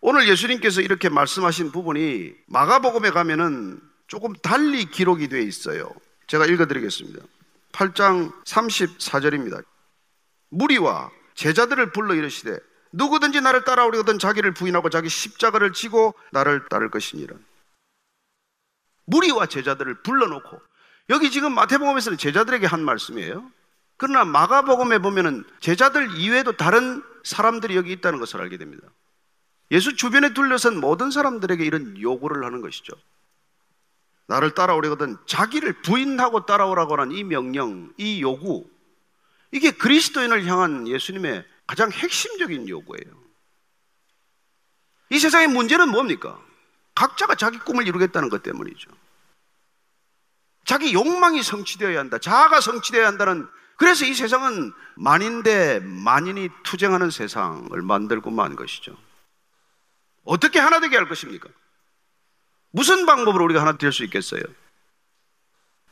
[0.00, 5.94] 오늘 예수님께서 이렇게 말씀하신 부분이 마가복음에 가면은 조금 달리 기록이 되어 있어요.
[6.26, 7.24] 제가 읽어드리겠습니다.
[7.70, 9.64] 8장 34절입니다.
[10.50, 12.58] 무리와 제자들을 불러 이르시되
[12.90, 17.36] 누구든지 나를 따라오려거든 자기를 부인하고 자기 십자가를 지고 나를 따를 것이니라.
[19.06, 20.73] 무리와 제자들을 불러놓고
[21.10, 23.50] 여기 지금 마태복음에서는 제자들에게 한 말씀이에요.
[23.96, 28.86] 그러나 마가복음에 보면은 제자들 이외에도 다른 사람들이 여기 있다는 것을 알게 됩니다.
[29.70, 32.94] 예수 주변에 둘러선 모든 사람들에게 이런 요구를 하는 것이죠.
[34.26, 38.68] 나를 따라오려거든 자기를 부인하고 따라오라고 하는 이 명령, 이 요구,
[39.52, 43.24] 이게 그리스도인을 향한 예수님의 가장 핵심적인 요구예요.
[45.10, 46.40] 이 세상의 문제는 뭡니까?
[46.94, 48.90] 각자가 자기 꿈을 이루겠다는 것 때문이죠.
[50.64, 52.18] 자기 욕망이 성취되어야 한다.
[52.18, 53.46] 자아가 성취되어야 한다는
[53.76, 58.96] 그래서 이 세상은 만인대 만인이 투쟁하는 세상을 만들고 만 것이죠.
[60.24, 61.48] 어떻게 하나 되게 할 것입니까?
[62.70, 64.42] 무슨 방법으로 우리가 하나 될 수 있겠어요?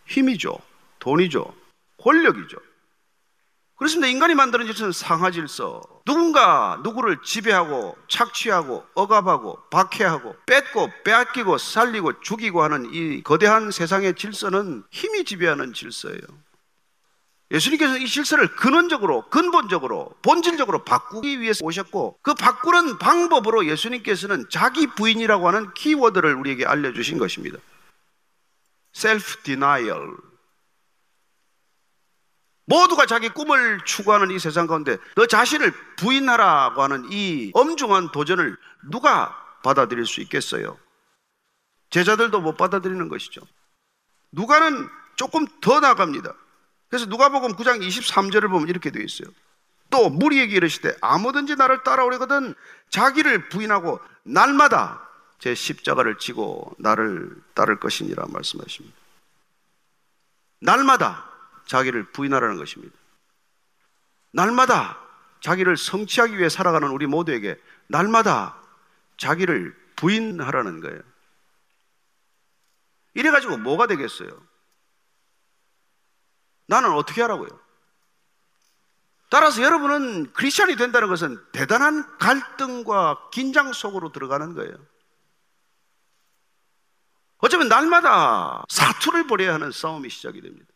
[0.06, 0.58] 힘이죠.
[0.98, 1.54] 돈이죠.
[1.98, 2.56] 권력이죠.
[3.82, 4.06] 그렇습니다.
[4.06, 5.82] 인간이 만드는 짓은 상하 질서.
[6.04, 14.84] 누군가 누구를 지배하고 착취하고 억압하고 박해하고 뺏고 빼앗기고 살리고 죽이고 하는 이 거대한 세상의 질서는
[14.92, 16.20] 힘이 지배하는 질서예요.
[17.50, 25.48] 예수님께서 이 질서를 근원적으로, 근본적으로, 본질적으로 바꾸기 위해서 오셨고 그 바꾸는 방법으로 예수님께서는 자기 부인이라고
[25.48, 27.58] 하는 키워드를 우리에게 알려주신 것입니다.
[28.94, 30.31] self denial.
[32.72, 38.56] 모두가 자기 꿈을 추구하는 이 세상 가운데 너 자신을 부인하라고 하는 이 엄중한 도전을
[38.90, 40.78] 누가 받아들일 수 있겠어요?
[41.90, 43.42] 제자들도 못 받아들이는 것이죠.
[44.30, 46.32] 누가는 조금 더 나갑니다.
[46.88, 49.28] 그래서 누가복음 9장 23절을 보면 이렇게 되어 있어요.
[49.90, 52.54] 또 무리에게 이르시되 아무든지 나를 따라오려거든
[52.88, 55.06] 자기를 부인하고 날마다
[55.38, 58.96] 제 십자가를 지고 나를 따를 것이니라 말씀하십니다.
[60.60, 61.31] 날마다
[61.72, 62.94] 자기를 부인하라는 것입니다.
[64.30, 65.00] 날마다
[65.40, 68.62] 자기를 성취하기 위해 살아가는 우리 모두에게 날마다
[69.16, 71.00] 자기를 부인하라는 거예요.
[73.14, 74.30] 이래가지고 뭐가 되겠어요?
[76.66, 77.48] 나는 어떻게 하라고요?
[79.30, 84.74] 따라서 여러분은 크리스천이 된다는 것은 대단한 갈등과 긴장 속으로 들어가는 거예요.
[87.38, 90.71] 어쩌면 날마다 사투를 벌여야 하는 싸움이 시작이 됩니다.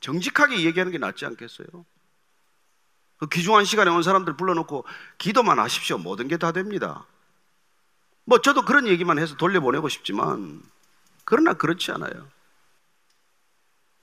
[0.00, 1.66] 정직하게 얘기하는 게 낫지 않겠어요?
[3.18, 4.84] 그 귀중한 시간에 온 사람들 불러놓고
[5.18, 5.98] 기도만 하십시오.
[5.98, 7.06] 모든 게 다 됩니다.
[8.24, 10.62] 뭐 저도 그런 얘기만 해서 돌려보내고 싶지만
[11.24, 12.28] 그러나 그렇지 않아요.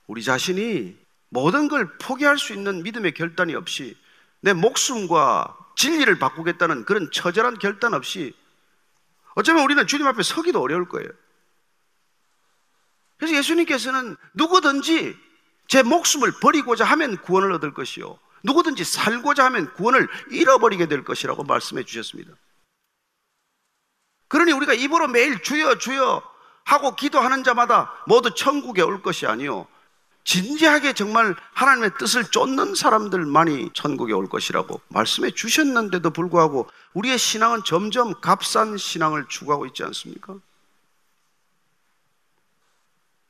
[0.05, 0.97] 우리 자신이
[1.29, 3.97] 모든 걸 포기할 수 있는 믿음의 결단이 없이
[4.41, 8.35] 내 목숨과 진리를 바꾸겠다는 그런 처절한 결단 없이
[9.35, 11.09] 어쩌면 우리는 주님 앞에 서기도 어려울 거예요.
[13.17, 15.17] 그래서 예수님께서는 누구든지
[15.67, 18.17] 제 목숨을 버리고자 하면 구원을 얻을 것이요.
[18.43, 22.33] 누구든지 살고자 하면 구원을 잃어버리게 될 것이라고 말씀해 주셨습니다.
[24.29, 26.23] 그러니 우리가 입으로 매일 주여 주여
[26.63, 29.67] 하고 기도하는 자마다 모두 천국에 올 것이 아니요.
[30.25, 38.13] 진지하게 정말 하나님의 뜻을 쫓는 사람들만이 천국에 올 것이라고 말씀해 주셨는데도 불구하고 우리의 신앙은 점점
[38.19, 40.35] 값싼 신앙을 추구하고 있지 않습니까?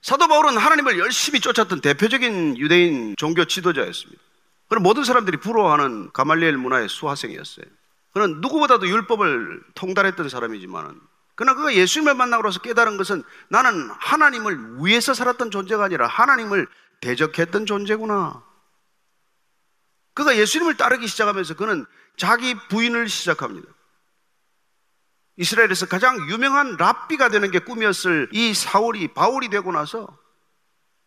[0.08, 4.22] 사도 바울은 하나님을 열심히 쫓았던 대표적인 유대인 종교 지도자였습니다.
[4.70, 7.66] 그런 모든 사람들이 부러워하는 가말리엘 문화의 수화생이었어요.
[8.14, 10.98] 그는 누구보다도 율법을 통달했던 사람이지만은
[11.36, 16.70] 그러나 그가 예수님을 만나고 나서 깨달은 것은 나는 하나님을 위해서 살았던 존재가 아니라 하나님을
[17.02, 18.42] 대적했던 존재구나.
[20.14, 21.86] 그가 예수님을 따르기 시작하면서 그는
[22.16, 23.68] 자기 부인을 시작합니다.
[25.38, 30.08] 이스라엘에서 가장 유명한 랍비가 되는 게 꿈이었을 이 사울이 바울이 되고 나서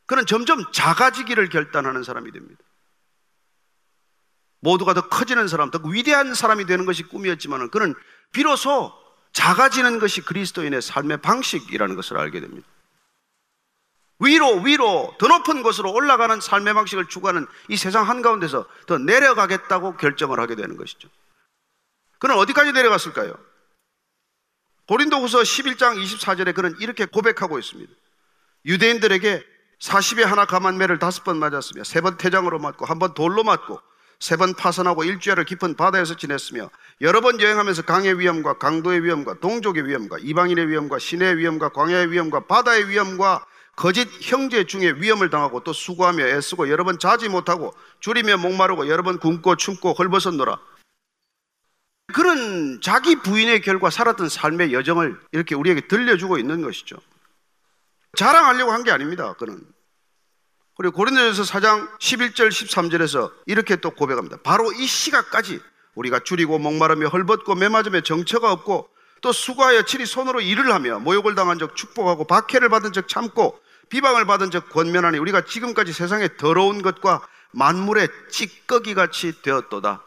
[0.06, 2.62] 그는 점점 작아지기를 결단하는 사람이 됩니다.
[4.60, 7.94] 모두가 더 커지는 사람, 더 위대한 사람이 되는 것이 꿈이었지만 그는
[8.32, 8.92] 비로소
[9.32, 12.66] 작아지는 것이 그리스도인의 삶의 방식이라는 것을 알게 됩니다.
[14.20, 20.38] 위로 위로 더 높은 곳으로 올라가는 삶의 방식을 추구하는 이 세상 한가운데서 더 내려가겠다고 결정을
[20.38, 21.08] 하게 되는 것이죠.
[22.18, 23.49] 그는 어디까지 내려갔을까요?
[24.90, 27.92] 고린도후서 11장 24절에 그는 이렇게 고백하고 있습니다.
[28.66, 29.44] 유대인들에게
[29.80, 33.80] 40에 하나 감한 매를 다섯 번 맞았으며 세 번 태장으로 맞고 한 번 돌로 맞고
[34.18, 36.70] 세 번 파선하고 일주일을 깊은 바다에서 지냈으며
[37.02, 42.40] 여러 번 여행하면서 강의 위험과 강도의 위험과 동족의 위험과 이방인의 위험과 신의 위험과 광야의 위험과
[42.46, 48.38] 바다의 위험과 거짓 형제 중에 위험을 당하고 또 수고하며 애쓰고 여러 번 자지 못하고 줄이며
[48.38, 50.58] 목마르고 여러 번 굶고 춤고 헐벗었노라.
[52.12, 56.96] 그런 자기 부인의 결과 살았던 삶의 여정을 이렇게 우리에게 들려주고 있는 것이죠.
[58.16, 59.34] 자랑하려고 한 게 아닙니다.
[59.34, 59.60] 그는.
[60.76, 64.38] 그리고 고린도전서 4장 11절 13절에서 이렇게 또 고백합니다.
[64.42, 65.60] 바로 이 시각까지
[65.94, 68.88] 우리가 줄이고 목마르며 헐벗고 매맞으며 정처가 없고
[69.20, 74.24] 또 수고하여 칠이 손으로 일을 하며 모욕을 당한 적 축복하고 박해를 받은 적 참고 비방을
[74.24, 80.02] 받은 적 권면하니 우리가 지금까지 세상에 더러운 것과 만물의 찌꺼기 같이 되었도다.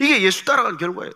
[0.00, 1.12] 이게 예수 따라간 결과예요.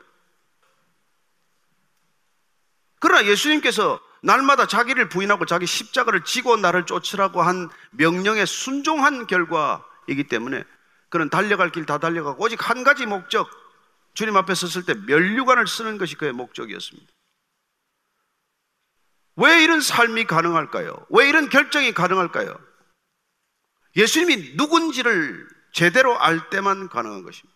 [3.01, 10.64] 그러나 예수님께서 날마다 자기를 부인하고 자기 십자가를 지고 나를 쫓으라고 한 명령에 순종한 결과이기 때문에
[11.11, 13.49] 그는 달려갈 길 다 달려가고 오직 한 가지 목적
[14.14, 17.12] 주님 앞에 섰을 때 면류관을 쓰는 것이 그의 목적이었습니다.
[19.37, 21.07] 왜 이런 삶이 가능할까요?
[21.11, 22.57] 왜 이런 결정이 가능할까요?
[23.97, 27.53] 예수님이 누군지를 제대로 알 때만 가능한 것입니다.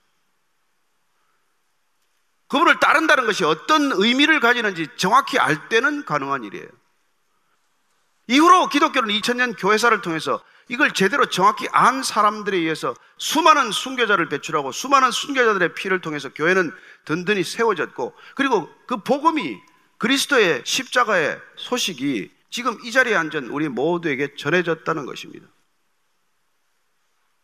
[2.49, 6.67] 그분을 따른다는 것이 어떤 의미를 가지는지 정확히 알 때는 가능한 일이에요.
[8.27, 15.11] 이후로 기독교는 2000년 교회사를 통해서 이걸 제대로 정확히 안 사람들에 의해서 수많은 순교자를 배출하고 수많은
[15.11, 16.73] 순교자들의 피를 통해서 교회는
[17.07, 19.59] 든든히 세워졌고 그리고 그 복음이
[19.97, 25.47] 그리스도의 십자가의 소식이 지금 이 자리에 앉은 우리 모두에게 전해졌다는 것입니다.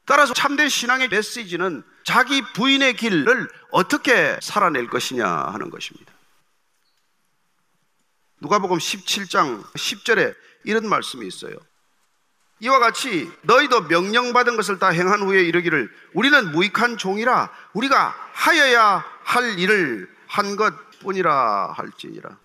[0.07, 6.13] 따라서 참된 신앙의 메시지는 자기 부인의 길을 어떻게 살아낼 것이냐 하는 것입니다.
[8.41, 10.35] 누가복음 17장 10절에
[10.65, 11.57] 이런 말씀이 있어요.
[12.61, 19.59] 이와 같이 너희도 명령받은 것을 다 행한 후에 이르기를 우리는 무익한 종이라 우리가 하여야 할
[19.59, 22.39] 일을 한 것뿐이라 할지니라.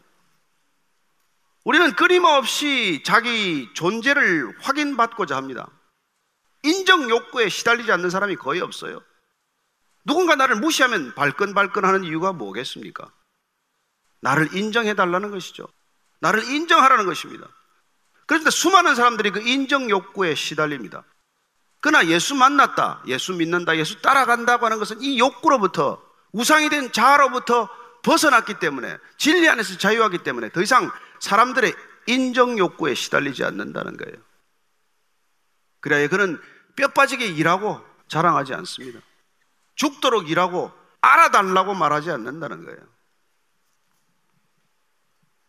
[1.65, 5.67] 우리는 끊임없이 자기 존재를 확인받고자 합니다.
[6.63, 9.01] 인정 욕구에 시달리지 않는 사람이 거의 없어요.
[10.05, 13.11] 누군가 나를 무시하면 발끈발끈 하는 이유가 뭐겠습니까?
[14.21, 15.67] 나를 인정해 달라는 것이죠.
[16.19, 17.47] 나를 인정하라는 것입니다.
[18.25, 21.03] 그런데 수많은 사람들이 그 인정 욕구에 시달립니다.
[21.81, 27.69] 그러나 예수 만났다, 예수 믿는다, 예수 따라간다고 하는 것은 이 욕구로부터 우상이 된 자아로부터
[28.03, 31.73] 벗어났기 때문에 진리 안에서 자유하기 때문에 더 이상 사람들의
[32.07, 34.17] 인정 욕구에 시달리지 않는다는 거예요.
[35.79, 36.39] 그래야 그는
[36.75, 38.99] 뼈 빠지게 일하고 자랑하지 않습니다.
[39.75, 40.71] 죽도록 일하고
[41.01, 42.79] 알아달라고 말하지 않는다는 거예요.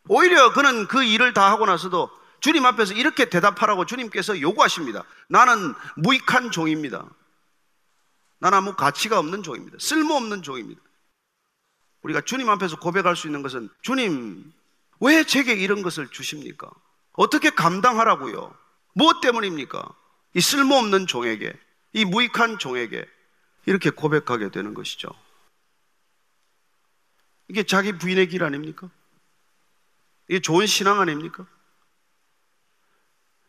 [0.09, 2.11] 오히려 그는 그 일을 다 하고 나서도
[2.41, 5.05] 주님 앞에서 이렇게 대답하라고 주님께서 요구하십니다.
[5.29, 7.07] 나는 무익한 종입니다.
[8.39, 9.77] 나는 아무 가치가 없는 종입니다.
[9.79, 10.81] 쓸모없는 종입니다.
[12.03, 14.53] 우리가 주님 앞에서 고백할 수 있는 것은 주님,
[15.01, 16.71] 왜 제게 이런 것을 주십니까?
[17.13, 18.57] 어떻게 감당하라고요?
[18.95, 19.87] 무엇 때문입니까?
[20.35, 21.53] 이 쓸모없는 종에게,
[21.93, 23.07] 이 무익한 종에게
[23.67, 25.09] 이렇게 고백하게 되는 것이죠.
[27.49, 28.91] 이게 자기 부인의 길 아닙니까?
[30.29, 31.47] 이게 좋은 신앙 아닙니까?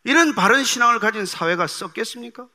[0.03, 2.49] 이런 바른 신앙을 가진 사회가 썩겠습니까?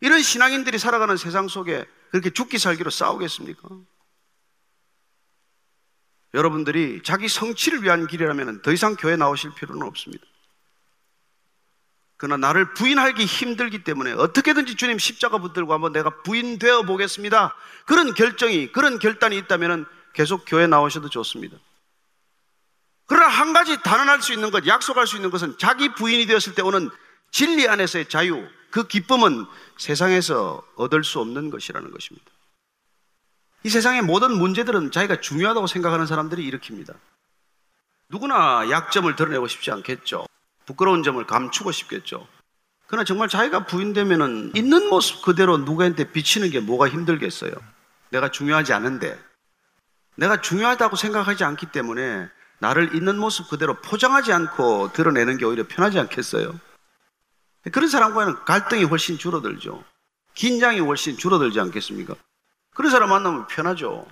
[0.00, 3.68] 이런 신앙인들이 살아가는 세상 속에 그렇게 죽기 살기로 싸우겠습니까?
[6.34, 10.24] 여러분들이 자기 성취를 위한 길이라면 더 이상 교회 나오실 필요는 없습니다.
[12.18, 17.54] 그러나 나를 부인하기 힘들기 때문에 어떻게든지 주님 십자가 붙들고 한번 내가 부인되어 보겠습니다.
[17.86, 21.56] 그런 결정이, 그런 결단이 있다면 계속 교회 나오셔도 좋습니다.
[23.06, 26.62] 그러나 한 가지 단언할 수 있는 것, 약속할 수 있는 것은 자기 부인이 되었을 때
[26.62, 26.90] 오는
[27.30, 29.46] 진리 안에서의 자유, 그 기쁨은
[29.78, 32.26] 세상에서 얻을 수 없는 것이라는 것입니다.
[33.62, 36.94] 이 세상의 모든 문제들은 자기가 중요하다고 생각하는 사람들이 일으킵니다.
[38.08, 40.26] 누구나 약점을 드러내고 싶지 않겠죠.
[40.68, 42.28] 부끄러운 점을 감추고 싶겠죠.
[42.88, 47.52] 그러나 정말 자기가 부인되면은 있는 모습 그대로 누구한테 비치는 게 뭐가 힘들겠어요.
[48.10, 49.18] 내가 중요하지 않은데.
[50.16, 55.98] 내가 중요하다고 생각하지 않기 때문에 나를 있는 모습 그대로 포장하지 않고 드러내는 게 오히려 편하지
[56.00, 56.60] 않겠어요?
[57.72, 59.82] 그런 사람과는 갈등이 훨씬 줄어들죠.
[60.34, 62.14] 긴장이 훨씬 줄어들지 않겠습니까?
[62.74, 64.06] 그런 사람 만나면 편하죠.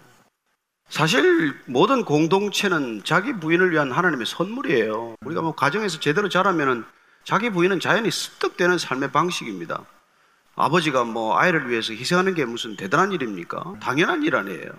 [0.89, 5.16] 사실 모든 공동체는 자기 부인을 위한 하나님의 선물이에요.
[5.24, 6.84] 우리가 뭐 가정에서 제대로 자라면은
[7.24, 9.84] 자기 부인은 자연히 습득되는 삶의 방식입니다.
[10.55, 13.74] 아버지가 뭐 아이를 위해서 희생하는 게 무슨 대단한 일입니까?
[13.80, 14.70] 당연한 일 아니에요.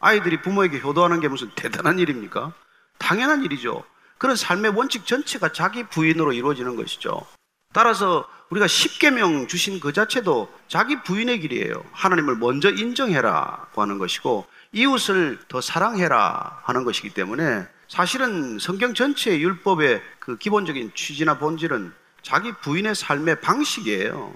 [0.00, 2.52] 아이들이 부모에게 효도하는 게 무슨 대단한 일입니까?
[2.98, 3.84] 당연한 일이죠.
[4.16, 7.26] 그런 삶의 원칙 전체가 자기 부인으로 이루어지는 것이죠.
[7.72, 11.84] 따라서 우리가 10계명 주신 그 자체도 자기 부인의 길이에요.
[11.92, 20.02] 하나님을 먼저 인정해라고 하는 것이고 이웃을 더 사랑해라 하는 것이기 때문에 사실은 성경 전체의 율법의
[20.18, 21.92] 그 기본적인 취지나 본질은
[22.22, 24.34] 자기 부인의 삶의 방식이에요.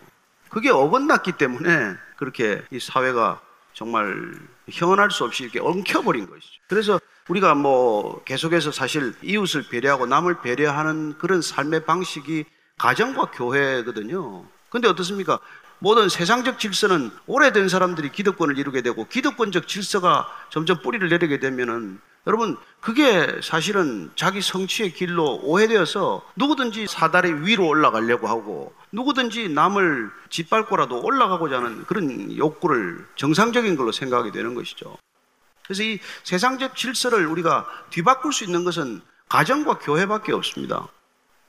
[0.49, 3.41] 그게 어긋났기 때문에 그렇게 이 사회가
[3.74, 4.35] 정말
[4.70, 6.61] 형언할 수 없이 이렇게 엉켜버린 것이죠.
[6.68, 12.45] 그래서 우리가 뭐 계속해서 사실 이웃을 배려하고 남을 배려하는 그런 삶의 방식이
[12.78, 14.45] 가정과 교회거든요.
[14.70, 15.39] 근데 어떻습니까?
[15.83, 22.57] 모든 세상적 질서는 오래된 사람들이 기득권을 이루게 되고 기득권적 질서가 점점 뿌리를 내리게 되면은 여러분
[22.78, 31.57] 그게 사실은 자기 성취의 길로 오해되어서 누구든지 사다리 위로 올라가려고 하고 누구든지 남을 짓밟고라도 올라가고자
[31.57, 34.97] 하는 그런 욕구를 정상적인 걸로 생각하게 되는 것이죠.
[35.64, 40.87] 그래서 이 세상적 질서를 우리가 뒤바꿀 수 있는 것은 가정과 교회밖에 없습니다.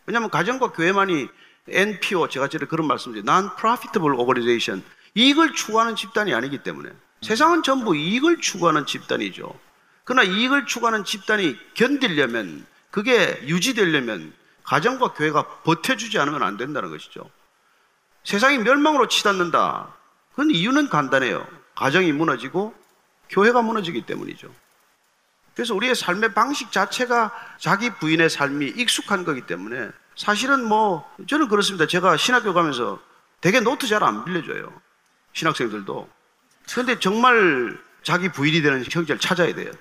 [0.07, 1.29] 왜냐하면 가정과 교회만이
[1.69, 3.23] NPO, 제가 전에 그런 말씀드려요.
[3.23, 4.83] Non-Profitable Organization.
[5.15, 6.89] 이익을 추구하는 집단이 아니기 때문에.
[7.21, 9.57] 세상은 전부 이익을 추구하는 집단이죠.
[10.03, 14.33] 그러나 이익을 추구하는 집단이 견디려면 그게 유지되려면
[14.63, 17.29] 가정과 교회가 버텨주지 않으면 안 된다는 것이죠.
[18.23, 19.93] 세상이 멸망으로 치닫는다.
[20.31, 21.47] 그건 이유는 간단해요.
[21.75, 22.73] 가정이 무너지고
[23.29, 24.53] 교회가 무너지기 때문이죠.
[25.55, 31.87] 그래서 우리의 삶의 방식 자체가 자기 부인의 삶이 익숙한 거기 때문에 사실은 뭐 저는 그렇습니다.
[31.87, 32.99] 제가 신학교 가면서
[33.41, 34.71] 되게 노트 잘 안 빌려줘요.
[35.33, 36.09] 신학생들도.
[36.71, 39.71] 그런데 정말 자기 부인이 되는 형제를 찾아야 돼요.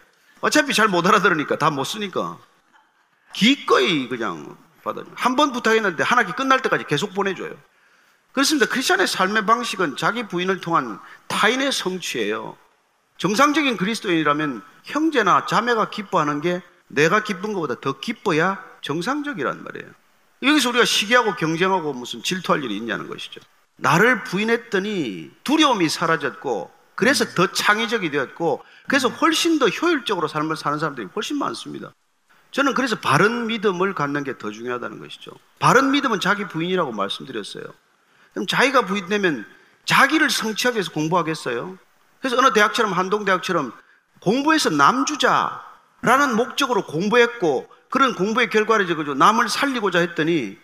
[0.41, 2.39] 어차피 잘 못 알아들으니까 다 못 쓰니까
[3.33, 5.05] 기꺼이 그냥 받아요.
[5.15, 7.55] 한 번 부탁했는데 한 학기 끝날 때까지 계속 보내줘요.
[8.33, 8.67] 그렇습니다.
[8.67, 12.57] 크리스천의 삶의 방식은 자기 부인을 통한 타인의 성취예요.
[13.19, 19.91] 정상적인 그리스도인이라면 형제나 자매가 기뻐하는 게 내가 기쁜 것보다 더 기뻐야 정상적이란 말이에요.
[20.43, 23.41] 여기서 우리가 시기하고 경쟁하고 무슨 질투할 일이 있냐는 것이죠.
[23.77, 31.09] 나를 부인했더니 두려움이 사라졌고 그래서 더 창의적이 되었고 그래서 훨씬 더 효율적으로 삶을 사는 사람들이
[31.15, 31.93] 훨씬 많습니다.
[32.51, 35.31] 저는 그래서 바른 믿음을 갖는 게 더 중요하다는 것이죠.
[35.59, 37.65] 바른 믿음은 자기 부인이라고 말씀드렸어요.
[38.35, 39.47] 그럼 자기가 부인되면
[39.87, 41.79] 자기를 성취하기 위해서 공부하겠어요?
[42.21, 43.73] 그래서 어느 대학처럼 한동대학처럼
[44.21, 50.57] 공부해서 남주자라는 목적으로 공부했고 그런 공부의 결과를 적어줘 남을 살리고자 했더니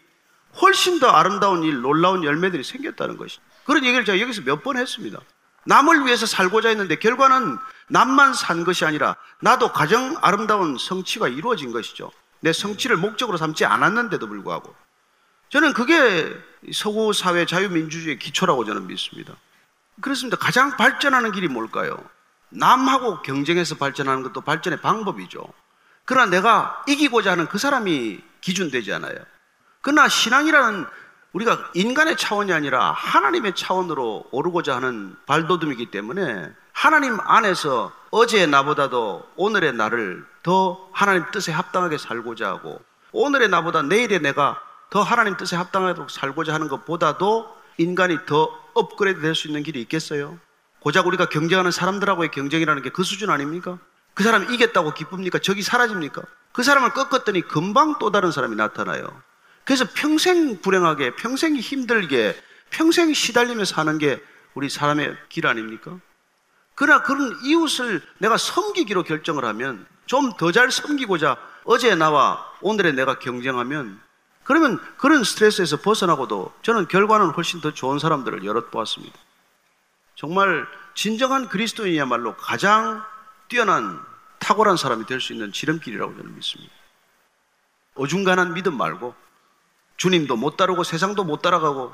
[0.62, 3.42] 훨씬 더 아름다운 일, 놀라운 열매들이 생겼다는 것이죠.
[3.66, 5.20] 그런 얘기를 제가 여기서 몇 번 했습니다.
[5.66, 7.58] 남을 위해서 살고자 했는데 결과는
[7.88, 12.10] 남만 산 것이 아니라 나도 가장 아름다운 성취가 이루어진 것이죠.
[12.40, 14.74] 내 성취를 목적으로 삼지 않았는데도 불구하고.
[15.50, 16.34] 저는 그게
[16.72, 19.34] 서구 사회 자유민주주의의 기초라고 저는 믿습니다.
[20.00, 20.38] 그렇습니다.
[20.38, 22.02] 가장 발전하는 길이 뭘까요?
[22.48, 25.46] 남하고 경쟁해서 발전하는 것도 발전의 방법이죠.
[26.08, 29.14] 그러나 내가 이기고자 하는 그 사람이 기준되지 않아요.
[29.82, 30.86] 그러나 신앙이라는
[31.34, 39.74] 우리가 인간의 차원이 아니라 하나님의 차원으로 오르고자 하는 발돋움이기 때문에 하나님 안에서 어제의 나보다도 오늘의
[39.74, 42.80] 나를 더 하나님 뜻에 합당하게 살고자 하고
[43.12, 49.34] 오늘의 나보다 내일의 내가 더 하나님 뜻에 합당하게 살고자 하는 것보다도 인간이 더 업그레이드 될
[49.34, 50.38] 수 있는 길이 있겠어요?
[50.80, 53.76] 고작 우리가 경쟁하는 사람들하고의 경쟁이라는 게 그 수준 아닙니까?
[54.18, 55.38] 그 사람이 이겼다고 기쁩니까?
[55.38, 56.22] 적이 사라집니까?
[56.50, 59.06] 그 사람을 꺾었더니 금방 또 다른 사람이 나타나요.
[59.64, 62.34] 그래서 평생 불행하게, 평생 힘들게,
[62.70, 64.20] 평생 시달리며 사는 게
[64.54, 66.00] 우리 사람의 길 아닙니까?
[66.74, 73.20] 그러나 그런 이웃을 내가 섬기기로 결정을 하면 좀 더 잘 섬기고자 어제 나와 오늘의 내가
[73.20, 74.00] 경쟁하면
[74.42, 79.16] 그러면 그런 스트레스에서 벗어나고도 저는 결과는 훨씬 더 좋은 사람들을 여럿 보았습니다.
[80.16, 80.66] 정말
[80.96, 83.04] 진정한 그리스도인이야말로 가장
[83.48, 84.07] 뛰어난
[84.38, 86.72] 탁월한 사람이 될 수 있는 지름길이라고 저는 믿습니다.
[87.94, 89.14] 어중간한 믿음 말고
[89.96, 91.92] 주님도 못 따르고 세상도 못 따라가고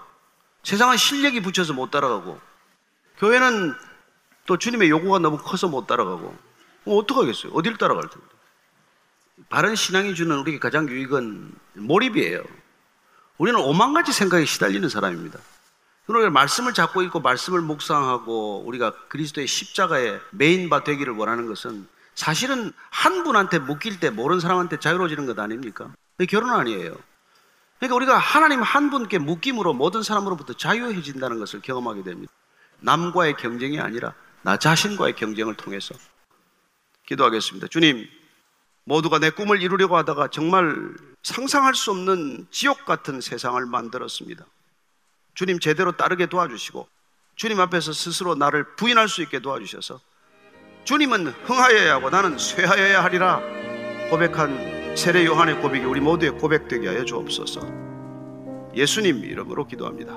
[0.63, 2.41] 세상은 실력이 붙여서 못 따라가고
[3.19, 3.75] 교회는
[4.47, 6.37] 또 주님의 요구가 너무 커서 못 따라가고
[6.85, 7.53] 뭐 어떡하겠어요?
[7.53, 8.27] 어디를 따라갈 텐데.
[9.49, 12.45] 바른 신앙이 주는 우리에게 가장 유익은 몰입이에요.
[13.39, 15.41] 우리는 오만 가지 생각에 시달리는 사람입니다.
[16.07, 23.25] 그러니까 말씀을 잡고 있고 말씀을 묵상하고 우리가 그리스도의 십자가의 메인바 되기를 원하는 것은 사실은 한
[23.25, 25.93] 분한테 묶일 때 모르는 사람한테 자유로워지는 것 아닙니까?
[26.29, 26.97] 결혼 아니에요.
[27.79, 32.33] 그러니까 우리가 하나님 한 분께 묶임으로 모든 사람으로부터 자유해진다는 것을 경험하게 됩니다.
[32.81, 35.95] 남과의 경쟁이 아니라 나 자신과의 경쟁을 통해서
[37.07, 37.67] 기도하겠습니다.
[37.69, 38.09] 주님,
[38.85, 44.45] 모두가 내 꿈을 이루려고 하다가 정말 상상할 수 없는 지옥 같은 세상을 만들었습니다.
[45.35, 46.87] 주님 제대로 따르게 도와주시고
[47.35, 50.01] 주님 앞에서 스스로 나를 부인할 수 있게 도와주셔서
[50.85, 53.41] 주님은 흥하여야 하고 나는 쇠하여야 하리라
[54.11, 57.61] 고백한 세례 요한의 고백이 우리 모두의 고백되게 하여 주옵소서.
[58.76, 60.16] 예수님 이름으로 기도합니다.